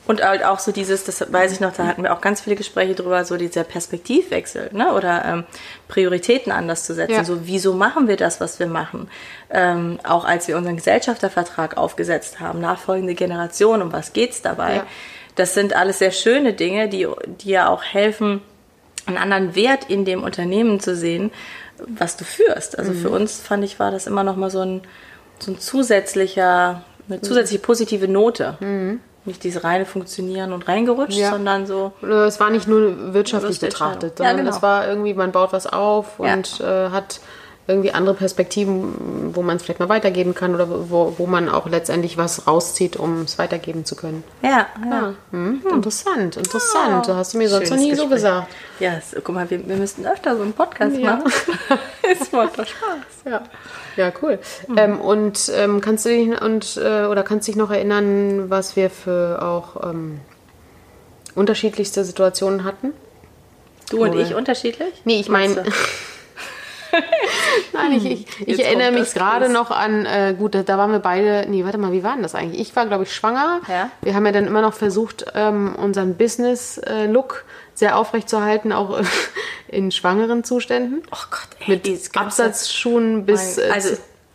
Und 0.07 0.23
halt 0.23 0.43
auch 0.45 0.59
so 0.59 0.71
dieses, 0.71 1.03
das 1.03 1.31
weiß 1.31 1.51
ich 1.51 1.59
noch, 1.59 1.73
da 1.73 1.85
hatten 1.85 2.03
wir 2.03 2.13
auch 2.13 2.21
ganz 2.21 2.39
viele 2.41 2.55
Gespräche 2.55 2.95
drüber, 2.95 3.25
so 3.25 3.35
dieser 3.35 3.65
Perspektivwechsel, 3.65 4.69
ne? 4.71 4.93
Oder 4.93 5.25
ähm, 5.25 5.43
Prioritäten 5.89 6.51
anders 6.51 6.85
zu 6.85 6.93
setzen. 6.93 7.13
Ja. 7.13 7.23
So, 7.25 7.45
wieso 7.45 7.73
machen 7.73 8.07
wir 8.07 8.15
das, 8.15 8.39
was 8.39 8.59
wir 8.59 8.67
machen? 8.67 9.09
Ähm, 9.49 9.99
auch 10.03 10.23
als 10.23 10.47
wir 10.47 10.55
unseren 10.57 10.77
Gesellschaftervertrag 10.77 11.75
aufgesetzt 11.77 12.39
haben, 12.39 12.61
nachfolgende 12.61 13.15
Generation, 13.15 13.81
um 13.81 13.91
was 13.91 14.13
geht's 14.13 14.41
dabei? 14.41 14.75
Ja. 14.77 14.87
Das 15.35 15.53
sind 15.53 15.75
alles 15.75 15.99
sehr 15.99 16.11
schöne 16.11 16.53
Dinge, 16.53 16.87
die, 16.87 17.07
die 17.41 17.49
ja 17.49 17.67
auch 17.67 17.83
helfen, 17.83 18.41
einen 19.05 19.17
anderen 19.17 19.55
Wert 19.55 19.89
in 19.89 20.03
dem 20.05 20.23
Unternehmen 20.23 20.79
zu 20.79 20.95
sehen, 20.95 21.31
was 21.85 22.17
du 22.17 22.23
führst. 22.25 22.79
Also 22.79 22.91
Mhm. 22.91 22.97
für 23.01 23.09
uns 23.09 23.39
fand 23.39 23.63
ich, 23.63 23.79
war 23.79 23.91
das 23.91 24.07
immer 24.07 24.23
noch 24.23 24.35
mal 24.35 24.49
so 24.49 24.61
ein, 24.61 24.81
so 25.39 25.51
ein 25.51 25.59
zusätzlicher, 25.59 26.83
eine 27.09 27.21
zusätzliche 27.21 27.61
positive 27.61 28.07
Note. 28.07 28.57
Nicht 29.27 29.43
dieses 29.43 29.63
reine 29.63 29.85
Funktionieren 29.85 30.53
und 30.53 30.67
reingerutscht. 30.67 31.17
Ja. 31.17 31.29
sondern 31.31 31.67
so, 31.67 31.91
Es 32.01 32.39
war 32.39 32.49
nicht 32.49 32.67
nur 32.67 33.13
wirtschaftlich 33.13 33.59
betrachtet, 33.59 34.19
Entscheidung. 34.19 34.25
Ja, 34.25 34.29
sondern 34.31 34.45
genau. 34.45 34.55
es 34.57 34.63
war 34.63 34.87
irgendwie, 34.87 35.13
man 35.13 35.31
baut 35.31 35.53
was 35.53 35.67
auf 35.67 36.05
Ja. 36.23 36.33
und 36.33 36.59
äh, 36.61 36.89
hat 36.89 37.19
irgendwie 37.69 37.91
andere 37.91 38.15
Perspektiven, 38.15 39.35
wo 39.35 39.41
man 39.41 39.57
es 39.57 39.63
vielleicht 39.63 39.81
mal 39.81 39.89
weitergeben 39.89 40.33
kann 40.33 40.55
oder 40.55 40.69
wo, 40.89 41.15
wo 41.17 41.25
man 41.27 41.49
auch 41.49 41.67
letztendlich 41.67 42.17
was 42.17 42.47
rauszieht, 42.47 42.95
um 42.95 43.23
es 43.23 43.37
weitergeben 43.37 43.83
zu 43.83 43.97
können. 43.97 44.23
ja, 44.41 44.67
ja. 44.89 45.13
Hm, 45.31 45.61
Interessant, 45.73 46.37
interessant. 46.37 47.03
Oh, 47.03 47.07
Das 47.07 47.15
hast 47.17 47.33
du 47.33 47.37
mir 47.39 47.49
sonst 47.49 47.69
noch 47.69 47.75
nie 47.75 47.93
so 47.93 48.03
Gespräch. 48.03 48.09
gesagt. 48.15 48.47
Ja, 48.79 48.93
es, 48.93 49.13
guck 49.21 49.35
mal, 49.35 49.49
wir, 49.49 49.67
wir 49.67 49.75
müssten 49.75 50.05
öfter 50.07 50.37
so 50.37 50.43
einen 50.43 50.53
Podcast 50.53 50.95
Ja. 50.95 51.17
machen. 51.17 51.29
es 52.09 52.31
macht 52.31 52.57
doch 52.57 52.65
Spaß. 52.65 53.23
Ja, 53.29 53.41
ja 53.97 54.11
cool. 54.21 54.39
Hm. 54.67 54.77
Ähm, 54.77 55.01
und 55.01 55.51
ähm, 55.55 55.81
kannst 55.81 56.05
du 56.05 56.09
dich 56.09 56.41
und 56.41 56.77
äh, 56.77 57.05
oder 57.05 57.23
kannst 57.23 57.47
dich 57.47 57.55
noch 57.55 57.71
erinnern, 57.71 58.49
was 58.49 58.75
wir 58.75 58.89
für 58.89 59.41
auch 59.41 59.89
ähm, 59.89 60.19
unterschiedlichste 61.35 62.03
Situationen 62.03 62.63
hatten? 62.63 62.93
Du 63.89 64.03
und 64.03 64.13
Cool. 64.13 64.21
ich 64.21 64.35
unterschiedlich? 64.35 64.89
Nee, 65.05 65.19
ich 65.19 65.29
meine. 65.29 65.63
Nein, 67.73 67.91
ich, 67.93 68.05
ich, 68.05 68.47
ich 68.47 68.65
erinnere 68.65 68.91
mich 68.91 69.13
gerade 69.13 69.49
noch 69.49 69.71
an, 69.71 70.05
äh, 70.05 70.35
gut, 70.37 70.55
da, 70.55 70.63
da 70.63 70.77
waren 70.77 70.91
wir 70.91 70.99
beide, 70.99 71.45
nee, 71.49 71.63
warte 71.63 71.77
mal, 71.77 71.91
wie 71.91 72.03
war 72.03 72.13
denn 72.13 72.23
das 72.23 72.35
eigentlich? 72.35 72.61
Ich 72.61 72.75
war, 72.75 72.85
glaube 72.85 73.03
ich, 73.03 73.13
schwanger. 73.13 73.61
Ja. 73.67 73.89
Wir 74.01 74.15
haben 74.15 74.25
ja 74.25 74.31
dann 74.31 74.47
immer 74.47 74.61
noch 74.61 74.73
versucht, 74.73 75.25
ähm, 75.35 75.75
unseren 75.75 76.15
Business-Look 76.15 77.45
sehr 77.77 77.97
aufrechtzuerhalten, 77.97 78.71
auch 78.73 78.99
äh, 78.99 79.03
in 79.67 79.91
schwangeren 79.91 80.43
Zuständen. 80.43 81.03
Oh 81.11 81.25
Gott, 81.29 81.47
ey, 81.59 81.69
Mit 81.75 81.85
dieses 81.85 82.13
Absatzschuhen 82.15 83.25
bis. 83.25 83.57
Mein- 83.57 83.65
äh, 83.67 83.71
also, 83.71 83.89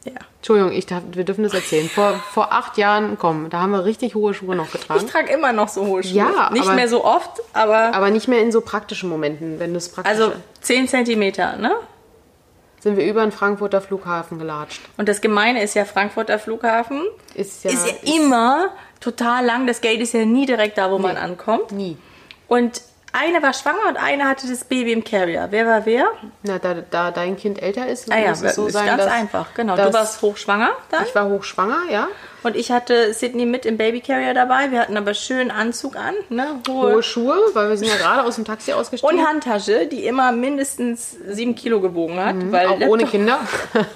ja. 0.05 0.13
Entschuldigung, 0.39 0.73
ich 0.73 0.87
darf, 0.87 1.03
wir 1.13 1.25
dürfen 1.25 1.45
das 1.45 1.55
erzählen. 1.55 1.89
Vor, 1.89 2.15
vor 2.33 2.53
acht 2.53 2.77
Jahren, 2.77 3.17
komm, 3.19 3.49
da 3.51 3.61
haben 3.61 3.71
wir 3.71 3.85
richtig 3.85 4.15
hohe 4.17 4.35
Schuhe 4.35 4.57
noch 4.57 4.67
Ich 4.67 4.73
getragen. 4.73 5.07
trage 5.07 5.33
immer 5.33 5.53
noch 5.53 5.69
so 5.69 5.87
hohe 5.87 6.03
Schuhe. 6.03 6.13
Ja, 6.15 6.51
Nicht 6.53 6.65
aber- 6.67 6.75
mehr 6.75 6.89
so 6.89 7.05
oft, 7.05 7.41
aber, 7.53 7.95
Aber 7.95 8.11
nicht 8.11 8.27
mehr 8.29 8.41
in 8.41 8.51
so 8.51 8.61
praktischen 8.61 9.09
Momenten, 9.09 9.61
wenn 9.61 9.73
das 9.75 9.89
praktisch 9.89 10.13
also 10.13 10.33
10 10.61 10.89
Zentimeter, 10.89 11.57
ne? 11.57 11.73
sind 12.81 12.97
wir 12.97 13.05
über 13.07 13.21
den 13.23 13.31
Frankfurter 13.31 13.81
Flughafen 13.81 14.41
gelatscht. 14.41 14.81
Und 14.97 15.09
das 15.09 15.21
Gemeine 15.21 15.63
ist 15.63 15.75
ja, 15.75 15.85
Frankfurter 15.85 16.41
Flughafen 16.41 17.03
Ist 17.35 17.63
ja, 17.63 17.71
ist 17.71 17.87
ja 17.87 18.17
immer 18.17 18.71
total 18.99 19.45
lang. 19.45 19.69
Das 19.69 19.81
Gate 19.81 20.01
ist 20.01 20.15
ja 20.15 20.25
nie 20.25 20.47
direkt 20.47 20.79
da, 20.79 20.91
wo 20.91 20.99
man 20.99 21.17
ankommt. 21.17 21.71
nie. 21.71 21.97
Und 22.49 22.83
eine 23.13 23.43
war 23.43 23.53
schwanger 23.53 23.89
und 23.89 23.97
eine 23.97 24.25
hatte 24.25 24.49
das 24.49 24.65
Baby 24.65 24.93
im 24.93 25.05
Carrier. 25.05 25.49
Wer 25.51 25.67
war 25.67 25.85
wer? 25.87 26.07
Na, 26.43 26.59
da, 26.59 26.75
da 26.91 27.11
dein 27.11 27.37
Kind 27.37 27.61
älter 27.63 27.87
ist, 27.87 28.11
Ah 28.11 28.19
ja, 28.19 28.31
muss 28.31 28.43
es 28.43 28.55
so 28.55 28.67
ist 28.67 28.73
sein, 28.73 28.87
ganz 28.87 29.05
dass, 29.05 29.13
einfach. 29.13 29.53
Genau. 29.55 29.77
Du 29.77 29.93
warst 29.93 30.23
hochschwanger 30.23 30.71
dann. 30.91 31.05
Ich 31.05 31.15
war 31.15 31.29
hochschwanger, 31.29 31.81
ja. 31.91 32.09
Und 32.43 32.57
ich 32.57 32.73
hatte 32.73 33.13
Sydney 33.15 33.47
mit 33.47 33.67
im 33.67 33.77
Baby 33.77 34.01
Carrier 34.01 34.35
dabei. 34.35 34.71
Wir 34.71 34.81
hatten 34.81 34.97
aber 34.97 35.15
schönen 35.15 35.51
Anzug 35.51 35.97
an, 35.97 36.15
ne? 36.29 36.61
Hohe. 36.69 36.95
Hohe 36.95 37.03
Schuhe, 37.03 37.37
weil 37.55 37.69
wir 37.69 37.77
sind 37.77 37.89
ja 37.89 37.97
gerade 37.97 38.25
aus 38.25 38.35
dem 38.37 38.45
Taxi 38.45 38.73
ausgestiegen. 38.73 39.19
Und 39.19 39.27
Handtasche, 39.27 39.87
die 39.87 40.07
immer 40.07 40.33
mindestens 40.33 41.17
sieben 41.29 41.55
Kilo 41.55 41.81
gewogen 41.81 42.19
hat. 42.19 42.35
weil 42.51 42.67
Mhm, 42.67 42.73
auch 42.73 42.89
ohne 42.89 43.03
Laptop- 43.03 43.11
Kinder. 43.11 43.39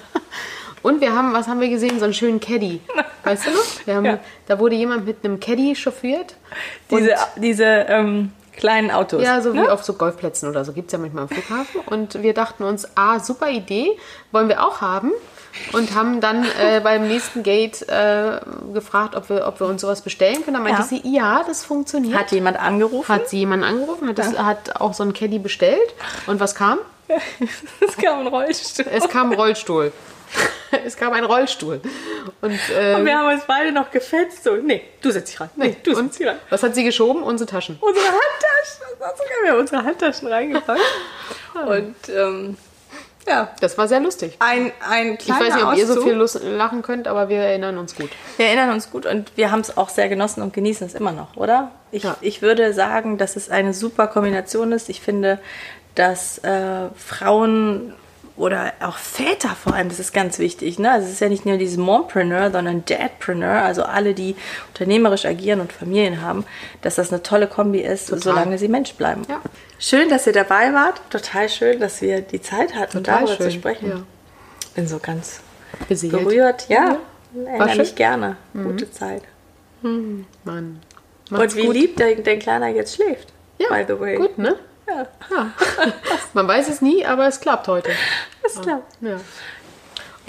Und 0.83 1.01
wir 1.01 1.13
haben, 1.13 1.33
was 1.33 1.47
haben 1.47 1.59
wir 1.59 1.69
gesehen? 1.69 1.97
So 1.99 2.05
einen 2.05 2.13
schönen 2.13 2.39
Caddy. 2.39 2.79
Weißt 3.23 3.47
du 3.47 3.49
noch? 3.51 3.95
Haben, 3.95 4.05
Ja. 4.05 4.19
Da 4.47 4.59
wurde 4.59 4.75
jemand 4.75 5.05
mit 5.05 5.17
einem 5.25 5.39
Caddy 5.39 5.75
chauffiert. 5.75 6.35
Diese, 6.91 7.15
diese 7.35 7.65
ähm, 7.65 8.31
kleinen 8.57 8.91
Autos. 8.91 9.23
Ja, 9.23 9.41
so 9.41 9.53
wie 9.53 9.59
ne? 9.59 9.71
auf 9.71 9.83
so 9.83 9.93
Golfplätzen 9.93 10.49
oder 10.49 10.65
so 10.65 10.73
gibt 10.73 10.87
es 10.87 10.93
ja 10.93 10.99
manchmal 10.99 11.23
am 11.23 11.29
Flughafen. 11.29 11.81
Und 11.85 12.21
wir 12.21 12.33
dachten 12.33 12.63
uns, 12.63 12.87
ah, 12.95 13.19
super 13.19 13.49
Idee, 13.49 13.97
wollen 14.31 14.49
wir 14.49 14.65
auch 14.65 14.81
haben. 14.81 15.11
Und 15.73 15.95
haben 15.95 16.21
dann 16.21 16.45
äh, 16.61 16.79
beim 16.83 17.07
nächsten 17.07 17.41
Gate 17.41 17.81
äh, 17.87 18.39
gefragt, 18.73 19.15
ob 19.15 19.29
wir, 19.29 19.47
ob 19.47 19.59
wir 19.59 19.67
uns 19.67 19.81
sowas 19.81 20.01
bestellen 20.01 20.43
können. 20.43 20.55
Dann 20.55 20.63
meinte 20.63 20.81
Ja. 20.81 20.87
sie, 20.87 21.01
ja, 21.03 21.43
das 21.47 21.63
funktioniert. 21.63 22.17
Hat 22.17 22.31
jemand 22.31 22.59
angerufen? 22.59 23.07
Hat 23.07 23.29
sie 23.29 23.39
jemanden 23.39 23.65
angerufen, 23.65 24.09
hat, 24.09 24.17
das, 24.19 24.37
hat 24.37 24.79
auch 24.81 24.93
so 24.93 25.03
einen 25.03 25.13
Caddy 25.13 25.39
bestellt. 25.39 25.95
Und 26.27 26.39
was 26.39 26.53
kam? 26.55 26.79
Es 27.79 27.95
kam 27.97 28.19
ein 28.19 28.27
Rollstuhl. 28.27 28.85
Es 28.91 29.07
kam 29.07 29.31
ein 29.31 29.37
Rollstuhl. 29.37 29.93
es 30.85 30.97
kam 30.97 31.13
ein 31.13 31.23
Rollstuhl. 31.23 31.81
Und, 32.41 32.59
äh, 32.77 32.95
Und 32.95 33.05
wir 33.05 33.17
haben 33.17 33.33
uns 33.33 33.43
beide 33.47 33.71
noch 33.71 33.91
gefetzt. 33.91 34.43
So, 34.43 34.55
nee, 34.57 34.81
du 35.01 35.11
setzt 35.11 35.31
dich 35.31 35.39
rein. 35.39 35.49
Nee, 35.55 35.77
du 35.83 35.95
setzt 35.95 36.19
dich 36.19 36.27
rein. 36.27 36.37
was 36.49 36.61
hat 36.63 36.75
sie 36.75 36.83
geschoben? 36.83 37.23
Unsere 37.23 37.49
Taschen. 37.49 37.77
Unsere 37.79 38.05
Handtaschen. 38.05 38.46
Sogar, 38.99 39.13
wir 39.43 39.51
haben 39.51 39.59
unsere 39.59 39.83
Handtaschen 39.83 40.27
reingepackt. 40.27 40.81
Und 41.67 41.95
ähm, 42.09 42.57
ja, 43.27 43.49
Das 43.59 43.77
war 43.77 43.87
sehr 43.87 43.99
lustig. 43.99 44.35
ein, 44.39 44.71
ein 44.89 45.13
Ich 45.13 45.19
kleiner 45.25 45.45
weiß 45.45 45.55
nicht, 45.55 45.63
ob 45.65 45.75
ihr 45.75 45.85
so 45.85 45.93
Auszug. 45.93 46.03
viel 46.07 46.13
Lust, 46.13 46.39
lachen 46.43 46.81
könnt, 46.81 47.07
aber 47.07 47.27
wir 47.29 47.39
erinnern 47.39 47.77
uns 47.77 47.95
gut. 47.95 48.09
Wir 48.37 48.47
erinnern 48.47 48.69
uns 48.71 48.89
gut 48.91 49.05
und 49.05 49.31
wir 49.35 49.51
haben 49.51 49.59
es 49.61 49.75
auch 49.77 49.89
sehr 49.89 50.07
genossen 50.09 50.41
und 50.41 50.53
genießen 50.53 50.87
es 50.87 50.93
immer 50.95 51.11
noch, 51.11 51.35
oder? 51.35 51.71
Ich, 51.91 52.03
Ja. 52.03 52.15
ich 52.21 52.41
würde 52.41 52.73
sagen, 52.73 53.17
dass 53.17 53.35
es 53.35 53.49
eine 53.49 53.73
super 53.73 54.07
Kombination 54.07 54.71
ist. 54.71 54.87
Ich 54.89 55.01
finde, 55.01 55.39
dass 55.95 56.37
äh, 56.39 56.89
Frauen 56.95 57.93
oder 58.37 58.73
auch 58.81 58.97
Väter 58.97 59.49
vor 59.49 59.73
allem, 59.73 59.89
das 59.89 59.99
ist 59.99 60.13
ganz 60.13 60.37
wichtig. 60.39 60.77
Ne? 60.79 60.91
Also 60.91 61.07
es 61.07 61.13
ist 61.13 61.19
ja 61.21 61.27
nicht 61.29 61.45
nur 61.45 61.57
dieses 61.57 61.77
Mompreneur, 61.77 62.51
sondern 62.51 62.85
Dadpreneur, 62.85 63.63
also 63.63 63.83
alle, 63.83 64.13
die 64.13 64.35
unternehmerisch 64.69 65.25
agieren 65.25 65.59
und 65.59 65.73
Familien 65.73 66.21
haben, 66.21 66.45
dass 66.81 66.95
das 66.95 67.11
eine 67.11 67.23
tolle 67.23 67.47
Kombi 67.47 67.79
ist, 67.79 68.07
solange 68.07 68.57
sie 68.59 68.67
Mensch 68.67 68.93
bleiben. 68.93 69.23
Ja. 69.27 69.41
Schön, 69.79 70.09
dass 70.09 70.27
ihr 70.27 70.33
dabei 70.33 70.71
wart. 70.73 71.01
Total 71.09 71.49
schön, 71.49 71.79
dass 71.79 72.01
wir 72.01 72.21
die 72.21 72.41
Zeit 72.41 72.75
hatten, 72.75 73.03
Total 73.03 73.21
darüber 73.25 73.35
schön, 73.35 73.51
zu 73.51 73.57
sprechen. 73.57 73.89
ja. 73.89 74.03
Bin 74.75 74.87
so 74.87 74.99
ganz 74.99 75.41
Beseelt. 75.89 76.13
berührt. 76.13 76.69
Ja, 76.69 76.97
erinnere 77.33 77.69
schön. 77.69 77.77
mich 77.79 77.95
gerne. 77.95 78.37
Gute 78.53 78.91
Zeit. 78.91 79.23
Mann. 79.81 80.21
Und 80.45 80.79
Macht's 81.31 81.55
wie 81.55 81.65
gut. 81.65 81.73
lieb 81.73 81.97
dein, 81.97 82.23
dein 82.23 82.39
Kleiner 82.39 82.67
jetzt 82.67 82.95
schläft. 82.95 83.29
Ja, 83.57 83.67
by 83.69 83.83
the 83.87 83.99
way. 83.99 84.15
gut, 84.17 84.37
ne? 84.37 84.55
Ja, 84.87 85.05
Man 86.33 86.47
weiß 86.47 86.69
es 86.69 86.81
nie, 86.81 87.05
aber 87.05 87.27
es 87.27 87.39
klappt 87.39 87.67
heute. 87.67 87.89
das 88.43 88.61
klappt. 88.61 88.93
Ja. 89.01 89.17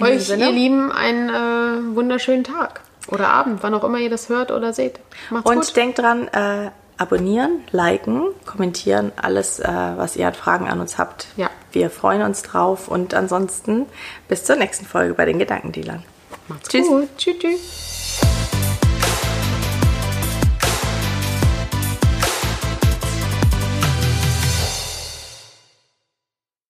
Euch, 0.05 0.25
Sinne? 0.27 0.45
ihr 0.47 0.51
Lieben, 0.51 0.91
einen 0.91 1.29
äh, 1.29 1.95
wunderschönen 1.95 2.43
Tag. 2.43 2.81
Oder 3.07 3.29
Abend, 3.29 3.63
wann 3.63 3.73
auch 3.73 3.83
immer 3.83 3.97
ihr 3.97 4.09
das 4.09 4.29
hört 4.29 4.51
oder 4.51 4.71
seht. 4.73 4.99
Macht's 5.29 5.49
Und 5.49 5.65
gut. 5.65 5.75
denkt 5.75 5.99
dran, 5.99 6.27
äh, 6.27 6.69
abonnieren, 6.97 7.63
liken, 7.71 8.27
kommentieren, 8.45 9.11
alles, 9.15 9.59
äh, 9.59 9.67
was 9.67 10.15
ihr 10.15 10.27
an 10.27 10.33
Fragen 10.35 10.67
an 10.67 10.79
uns 10.79 10.97
habt. 10.97 11.27
Ja. 11.37 11.49
Wir 11.71 11.89
freuen 11.89 12.21
uns 12.21 12.43
drauf 12.43 12.87
und 12.87 13.13
ansonsten 13.13 13.85
bis 14.27 14.43
zur 14.43 14.57
nächsten 14.57 14.85
Folge 14.85 15.13
bei 15.13 15.25
den 15.25 15.39
Gedankendealern. 15.39 16.03
Macht's 16.47 16.69
Tschüss. 16.69 16.87
gut. 16.87 17.07
Tschüss, 17.17 17.39
tschüss. 17.39 17.88